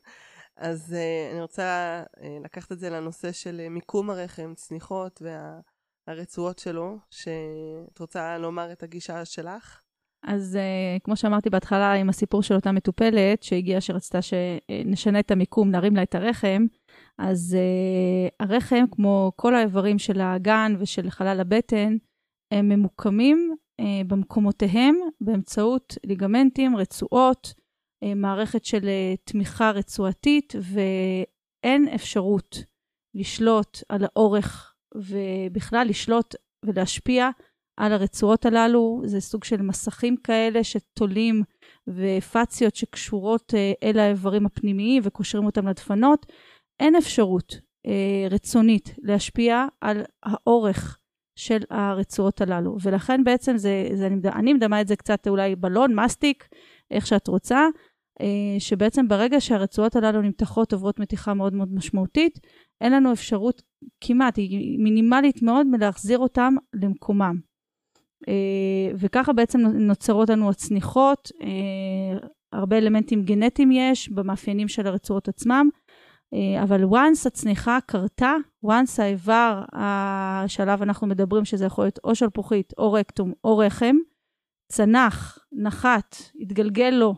אז 0.57 0.96
uh, 0.96 1.33
אני 1.33 1.42
רוצה 1.42 2.02
uh, 2.16 2.20
לקחת 2.44 2.72
את 2.72 2.79
זה 2.79 2.90
לנושא 2.90 3.33
של 3.33 3.61
uh, 3.66 3.68
מיקום 3.70 4.11
הרחם, 4.11 4.52
צניחות 4.57 5.22
והרצועות 6.09 6.59
שלו, 6.59 6.98
שאת 7.11 7.98
רוצה 7.98 8.38
לומר 8.38 8.72
את 8.72 8.83
הגישה 8.83 9.24
שלך? 9.24 9.81
אז 10.22 10.59
uh, 10.59 11.02
כמו 11.05 11.16
שאמרתי 11.16 11.50
בהתחלה 11.50 11.92
עם 11.92 12.09
הסיפור 12.09 12.42
של 12.42 12.55
אותה 12.55 12.72
מטופלת 12.72 13.42
שהגיעה 13.42 13.81
שרצתה 13.81 14.18
שנשנה 14.22 15.20
את 15.20 15.31
המיקום, 15.31 15.70
נרים 15.70 15.96
לה 15.96 16.02
את 16.02 16.14
הרחם, 16.14 16.66
אז 17.18 17.57
uh, 17.57 18.35
הרחם, 18.40 18.85
כמו 18.90 19.33
כל 19.37 19.55
האיברים 19.55 19.98
של 19.98 20.20
האגן 20.20 20.72
ושל 20.79 21.11
חלל 21.11 21.40
הבטן, 21.40 21.96
הם 22.52 22.68
ממוקמים 22.68 23.55
uh, 23.81 23.85
במקומותיהם 24.07 24.96
באמצעות 25.20 25.94
ליגמנטים, 26.05 26.76
רצועות, 26.76 27.55
uh, 28.05 28.14
מערכת 28.16 28.64
של 28.64 28.83
uh, 28.83 29.20
תמיכה 29.24 29.70
רצועתית, 29.70 30.52
ואין 30.61 31.88
אפשרות 31.94 32.64
לשלוט 33.14 33.79
על 33.88 34.05
האורך 34.05 34.74
ובכלל 34.94 35.87
לשלוט 35.88 36.35
ולהשפיע 36.64 37.31
על 37.76 37.92
הרצועות 37.92 38.46
הללו. 38.46 39.02
זה 39.05 39.20
סוג 39.20 39.44
של 39.44 39.62
מסכים 39.62 40.16
כאלה 40.16 40.64
שתולים 40.64 41.42
ופציות 41.88 42.76
שקשורות 42.76 43.55
uh, 43.55 43.87
אל 43.88 43.98
האיברים 43.98 44.46
הפנימיים 44.46 45.02
וקושרים 45.07 45.46
אותם 45.46 45.68
לדפנות. 45.68 46.26
אין 46.80 46.96
אפשרות 46.96 47.52
uh, 47.52 47.90
רצונית 48.30 48.94
להשפיע 48.98 49.66
על 49.80 50.02
האורך 50.22 50.98
של 51.36 51.58
הרצועות 51.70 52.40
הללו. 52.40 52.76
ולכן 52.82 53.24
בעצם 53.24 53.56
זה, 53.56 53.88
זה 53.94 54.06
אני, 54.06 54.16
אני 54.34 54.52
מדמה 54.52 54.80
את 54.80 54.88
זה 54.88 54.96
קצת 54.96 55.28
אולי 55.28 55.56
בלון, 55.56 55.94
מסטיק, 55.94 56.48
איך 56.90 57.06
שאת 57.06 57.28
רוצה, 57.28 57.66
אה, 58.20 58.56
שבעצם 58.58 59.08
ברגע 59.08 59.40
שהרצועות 59.40 59.96
הללו 59.96 60.22
נמתחות, 60.22 60.72
עוברות 60.72 60.98
מתיחה 61.00 61.34
מאוד 61.34 61.54
מאוד 61.54 61.74
משמעותית, 61.74 62.38
אין 62.80 62.92
לנו 62.92 63.12
אפשרות 63.12 63.62
כמעט, 64.00 64.36
היא 64.36 64.78
מינימלית 64.78 65.42
מאוד, 65.42 65.66
מלהחזיר 65.66 66.18
אותם 66.18 66.54
למקומם. 66.74 67.36
אה, 68.28 68.94
וככה 68.98 69.32
בעצם 69.32 69.60
נוצרות 69.60 70.30
לנו 70.30 70.50
הצניחות, 70.50 71.30
אה, 71.42 72.28
הרבה 72.52 72.78
אלמנטים 72.78 73.22
גנטיים 73.22 73.70
יש 73.72 74.08
במאפיינים 74.08 74.68
של 74.68 74.86
הרצועות 74.86 75.28
עצמם, 75.28 75.68
אה, 75.72 75.86
אבל 76.62 76.84
once 76.84 77.26
הצניחה 77.26 77.78
קרתה, 77.86 78.34
once 78.66 79.02
האיבר 79.02 79.62
שעליו 80.46 80.82
אנחנו 80.82 81.06
מדברים, 81.06 81.44
שזה 81.44 81.64
יכול 81.64 81.84
להיות 81.84 81.98
או 82.04 82.14
שלפוחית, 82.14 82.72
או 82.78 82.92
רקטום, 82.92 83.32
או 83.44 83.58
רחם, 83.58 83.96
צנח, 84.72 85.38
נחת, 85.52 86.16
התגלגל 86.40 86.90
לו 86.90 87.14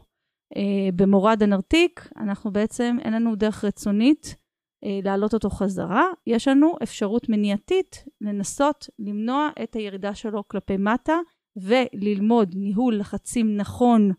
אה, 0.57 0.89
במורד 0.97 1.43
הנרתיק, 1.43 2.09
אנחנו 2.17 2.53
בעצם, 2.53 2.97
אין 3.05 3.13
לנו 3.13 3.37
דרך 3.37 3.65
רצונית 3.65 4.37
אה, 4.85 5.01
להעלות 5.05 5.35
אותו 5.35 5.51
חזרה. 5.51 6.05
יש 6.27 6.49
לנו 6.49 6.75
אפשרות 6.83 7.29
מניעתית 7.29 8.05
לנסות 8.21 8.87
למנוע 8.99 9.49
את 9.63 9.75
הירידה 9.75 10.15
שלו 10.15 10.49
כלפי 10.49 10.77
מטה, 10.77 11.17
וללמוד 11.57 12.55
ניהול 12.55 12.99
לחצים 12.99 13.57
נכון 13.57 14.13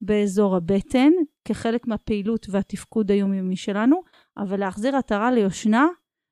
באזור 0.00 0.56
הבטן, 0.56 1.12
כחלק 1.44 1.86
מהפעילות 1.86 2.46
והתפקוד 2.50 3.10
היומיומי 3.10 3.56
שלנו, 3.56 4.02
אבל 4.38 4.60
להחזיר 4.60 4.96
עטרה 4.96 5.30
ליושנה, 5.30 5.86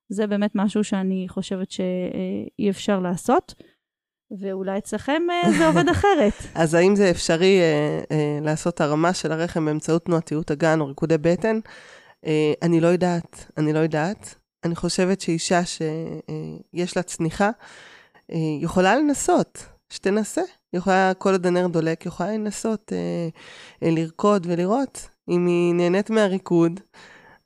זה 0.08 0.26
באמת 0.26 0.50
משהו 0.54 0.84
שאני 0.84 1.26
חושבת 1.28 1.70
שאי 1.70 2.70
אפשר 2.70 3.00
לעשות. 3.00 3.54
ואולי 4.40 4.78
אצלכם 4.78 5.22
אה, 5.30 5.52
זה 5.58 5.66
עובד 5.68 5.88
אחרת. 5.88 6.32
אז 6.54 6.74
האם 6.74 6.96
זה 6.96 7.10
אפשרי 7.10 7.60
אה, 7.60 8.00
אה, 8.10 8.38
לעשות 8.42 8.80
הרמה 8.80 9.14
של 9.14 9.32
הרחם 9.32 9.64
באמצעות 9.64 10.04
תנועתיות 10.04 10.50
הגן 10.50 10.80
או 10.80 10.86
ריקודי 10.86 11.18
בטן? 11.18 11.58
אה, 12.26 12.52
אני 12.62 12.80
לא 12.80 12.86
יודעת, 12.86 13.50
אני 13.56 13.72
לא 13.72 13.78
יודעת. 13.78 14.34
אני 14.64 14.74
חושבת 14.74 15.20
שאישה 15.20 15.60
שיש 15.64 16.96
לה 16.96 17.02
צניחה, 17.02 17.50
אה, 18.32 18.36
יכולה 18.60 18.96
לנסות, 18.96 19.66
שתנסה. 19.92 20.42
יכולה, 20.72 21.12
כל 21.18 21.32
עוד 21.32 21.46
הנר 21.46 21.66
דולק, 21.66 22.06
יכולה 22.06 22.32
לנסות 22.32 22.92
אה, 22.92 23.28
אה, 23.82 23.94
לרקוד 23.94 24.46
ולראות 24.50 25.08
אם 25.28 25.46
היא 25.46 25.74
נהנית 25.74 26.10
מהריקוד. 26.10 26.80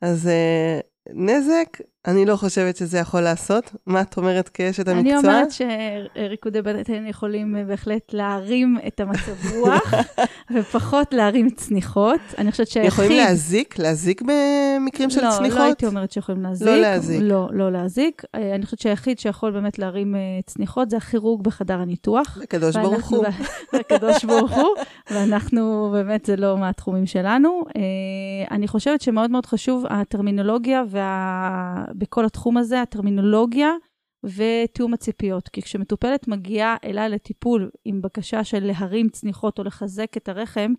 אז 0.02 0.26
אה, 0.28 0.80
נזק, 1.14 1.78
אני 2.06 2.26
לא 2.26 2.36
חושבת 2.36 2.76
שזה 2.76 2.98
יכול 2.98 3.20
לעשות. 3.20 3.74
מה 3.86 4.00
את 4.00 4.16
אומרת 4.16 4.48
כאשת 4.48 4.88
המקצוע? 4.88 5.18
אני 5.18 5.18
אומרת 5.18 5.48
שריקודי 5.50 6.62
בטן 6.62 7.06
יכולים 7.06 7.56
בהחלט 7.66 8.12
להרים 8.12 8.76
את 8.86 9.00
המצב 9.00 9.54
רוח, 9.54 9.94
ופחות 10.54 11.14
להרים 11.14 11.50
צניחות. 11.50 12.20
אני 12.38 12.50
חושבת 12.50 12.68
שהיחיד... 12.68 12.88
יכולים 12.92 13.12
להזיק? 13.12 13.78
להזיק 13.78 14.22
במקרים 14.22 15.10
של 15.10 15.24
לא, 15.24 15.30
צניחות? 15.30 15.58
לא, 15.58 15.62
לא 15.62 15.68
הייתי 15.68 15.86
אומרת 15.86 16.12
שיכולים 16.12 16.42
להזיק. 16.42 16.68
לא 16.68 16.76
להזיק. 16.76 17.20
לא, 17.22 17.48
לא 17.52 17.72
להזיק. 17.72 18.22
אה, 18.34 18.54
אני 18.54 18.64
חושבת 18.64 18.80
שהיחיד 18.80 19.18
שיכול 19.18 19.50
באמת 19.50 19.78
להרים 19.78 20.16
אה, 20.16 20.20
צניחות 20.46 20.90
זה 20.90 20.96
הכירורג 20.96 21.42
בחדר 21.42 21.80
הניתוח. 21.80 22.38
הקדוש 22.42 22.76
ברוך 22.76 23.08
הוא. 23.08 23.24
הקדוש 23.80 24.24
ברוך 24.24 24.52
הוא, 24.52 24.74
ואנחנו, 25.10 25.90
באמת, 25.92 26.26
זה 26.26 26.36
לא 26.36 26.58
מהתחומים 26.58 27.06
שלנו. 27.06 27.62
אה, 27.76 27.82
אני 28.50 28.68
חושבת 28.68 29.00
שמאוד 29.00 29.30
מאוד 29.30 29.46
חשוב 29.46 29.84
הטרמינולוגיה 29.90 30.82
וה... 30.88 31.84
בכל 31.98 32.24
התחום 32.24 32.56
הזה, 32.56 32.82
הטרמינולוגיה 32.82 33.70
ותיאום 34.24 34.94
הציפיות. 34.94 35.48
כי 35.48 35.62
כשמטופלת 35.62 36.28
מגיעה 36.28 36.76
אליי 36.84 37.08
לטיפול 37.08 37.70
עם 37.84 38.02
בקשה 38.02 38.44
של 38.44 38.64
להרים 38.64 39.08
צניחות 39.08 39.58
או 39.58 39.64
לחזק 39.64 40.16
את 40.16 40.28
הרחם, 40.28 40.72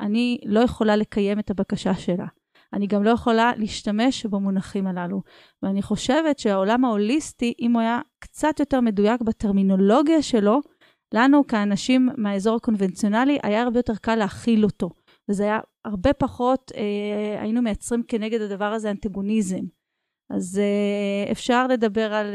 אני 0.00 0.38
לא 0.44 0.60
יכולה 0.60 0.96
לקיים 0.96 1.38
את 1.38 1.50
הבקשה 1.50 1.94
שלה. 1.94 2.26
אני 2.72 2.86
גם 2.86 3.04
לא 3.04 3.10
יכולה 3.10 3.52
להשתמש 3.56 4.26
במונחים 4.26 4.86
הללו. 4.86 5.22
ואני 5.62 5.82
חושבת 5.82 6.38
שהעולם 6.38 6.84
ההוליסטי, 6.84 7.54
אם 7.60 7.72
הוא 7.72 7.80
היה 7.80 8.00
קצת 8.18 8.60
יותר 8.60 8.80
מדויק 8.80 9.20
בטרמינולוגיה 9.20 10.22
שלו, 10.22 10.60
לנו 11.14 11.46
כאנשים 11.46 12.08
מהאזור 12.16 12.56
הקונבנציונלי 12.56 13.38
היה 13.42 13.62
הרבה 13.62 13.78
יותר 13.78 13.94
קל 13.94 14.14
להכיל 14.14 14.64
אותו. 14.64 14.90
וזה 15.28 15.42
היה 15.42 15.60
הרבה 15.84 16.12
פחות, 16.12 16.72
אה, 16.76 17.42
היינו 17.42 17.62
מייצרים 17.62 18.02
כנגד 18.08 18.40
הדבר 18.40 18.72
הזה 18.72 18.90
אנטגוניזם. 18.90 19.64
אז 20.30 20.60
uh, 20.60 21.32
אפשר 21.32 21.66
לדבר 21.66 22.14
על... 22.14 22.34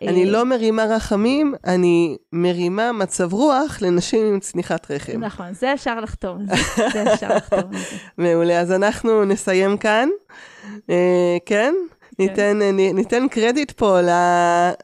Uh, 0.00 0.08
אני 0.08 0.24
uh, 0.24 0.26
לא 0.26 0.44
מרימה 0.44 0.84
רחמים, 0.84 1.54
אני 1.64 2.16
מרימה 2.32 2.92
מצב 2.92 3.32
רוח 3.32 3.82
לנשים 3.82 4.26
עם 4.26 4.40
צניחת 4.40 4.90
רחם. 4.90 5.24
נכון, 5.24 5.52
זה 5.52 5.72
אפשר 5.72 6.00
לחתום 6.00 6.38
זה. 6.46 7.12
אפשר 7.12 7.36
לחתום. 7.36 7.70
מעולה, 8.18 8.60
אז 8.60 8.72
אנחנו 8.72 9.24
נסיים 9.24 9.76
כאן. 9.76 10.08
כן? 10.86 10.94
כן. 11.46 11.74
ניתן, 12.18 12.58
ניתן 12.94 13.28
קרדיט 13.28 13.70
פה 13.70 13.98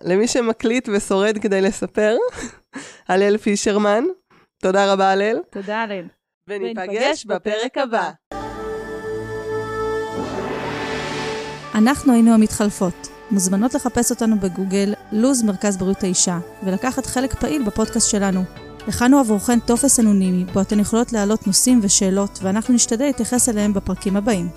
למי 0.03 0.29
שמקליט 0.29 0.89
ושורד 0.93 1.39
כדי 1.39 1.61
לספר, 1.61 2.17
הלל 3.09 3.37
פישרמן. 3.37 4.05
תודה 4.63 4.93
רבה, 4.93 5.11
הלל. 5.11 5.39
תודה, 5.51 5.83
הלל. 5.83 6.05
וניפגש 6.49 7.27
בפרק 7.27 7.79
הבא. 7.79 8.11
אנחנו 11.75 12.13
היינו 12.13 12.35
המתחלפות. 12.35 13.09
מוזמנות 13.31 13.75
לחפש 13.75 14.11
אותנו 14.11 14.41
בגוגל 14.41 14.95
לוז 15.13 15.43
מרכז 15.43 15.77
בריאות 15.77 16.03
האישה, 16.03 16.39
ולקחת 16.65 17.07
חלק 17.07 17.35
פעיל 17.35 17.65
בפודקאסט 17.65 18.11
שלנו. 18.11 18.45
הכנו 18.89 19.19
עבורכן 19.19 19.61
טופס 19.61 20.01
אנונימי, 20.01 20.45
בו 20.45 20.61
אתן 20.61 20.81
יכולות 20.81 21.13
להעלות 21.13 21.47
נושאים 21.47 21.81
ושאלות, 21.83 22.39
ואנחנו 22.43 22.75
נשתדל 22.75 23.05
להתייחס 23.05 23.49
אליהם 23.49 23.73
בפרקים 23.73 24.17
הבאים. 24.17 24.49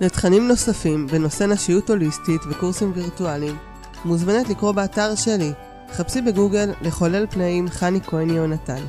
לתכנים 0.00 0.48
נוספים 0.48 1.06
בנושא 1.06 1.44
נשיות 1.44 1.90
הוליסטית 1.90 2.40
וקורסים 2.50 2.92
וירטואליים, 2.94 3.56
מוזמנת 4.04 4.48
לקרוא 4.48 4.72
באתר 4.72 5.14
שלי. 5.14 5.52
חפשי 5.92 6.20
בגוגל 6.20 6.70
לחולל 6.82 7.26
פנאים 7.30 7.68
חני 7.68 8.00
כהן 8.00 8.30
יהונתן. 8.30 8.82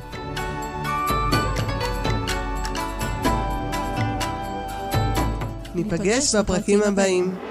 ניפגש 5.74 6.34
בפרקים 6.34 6.82
הבאים. 6.82 7.49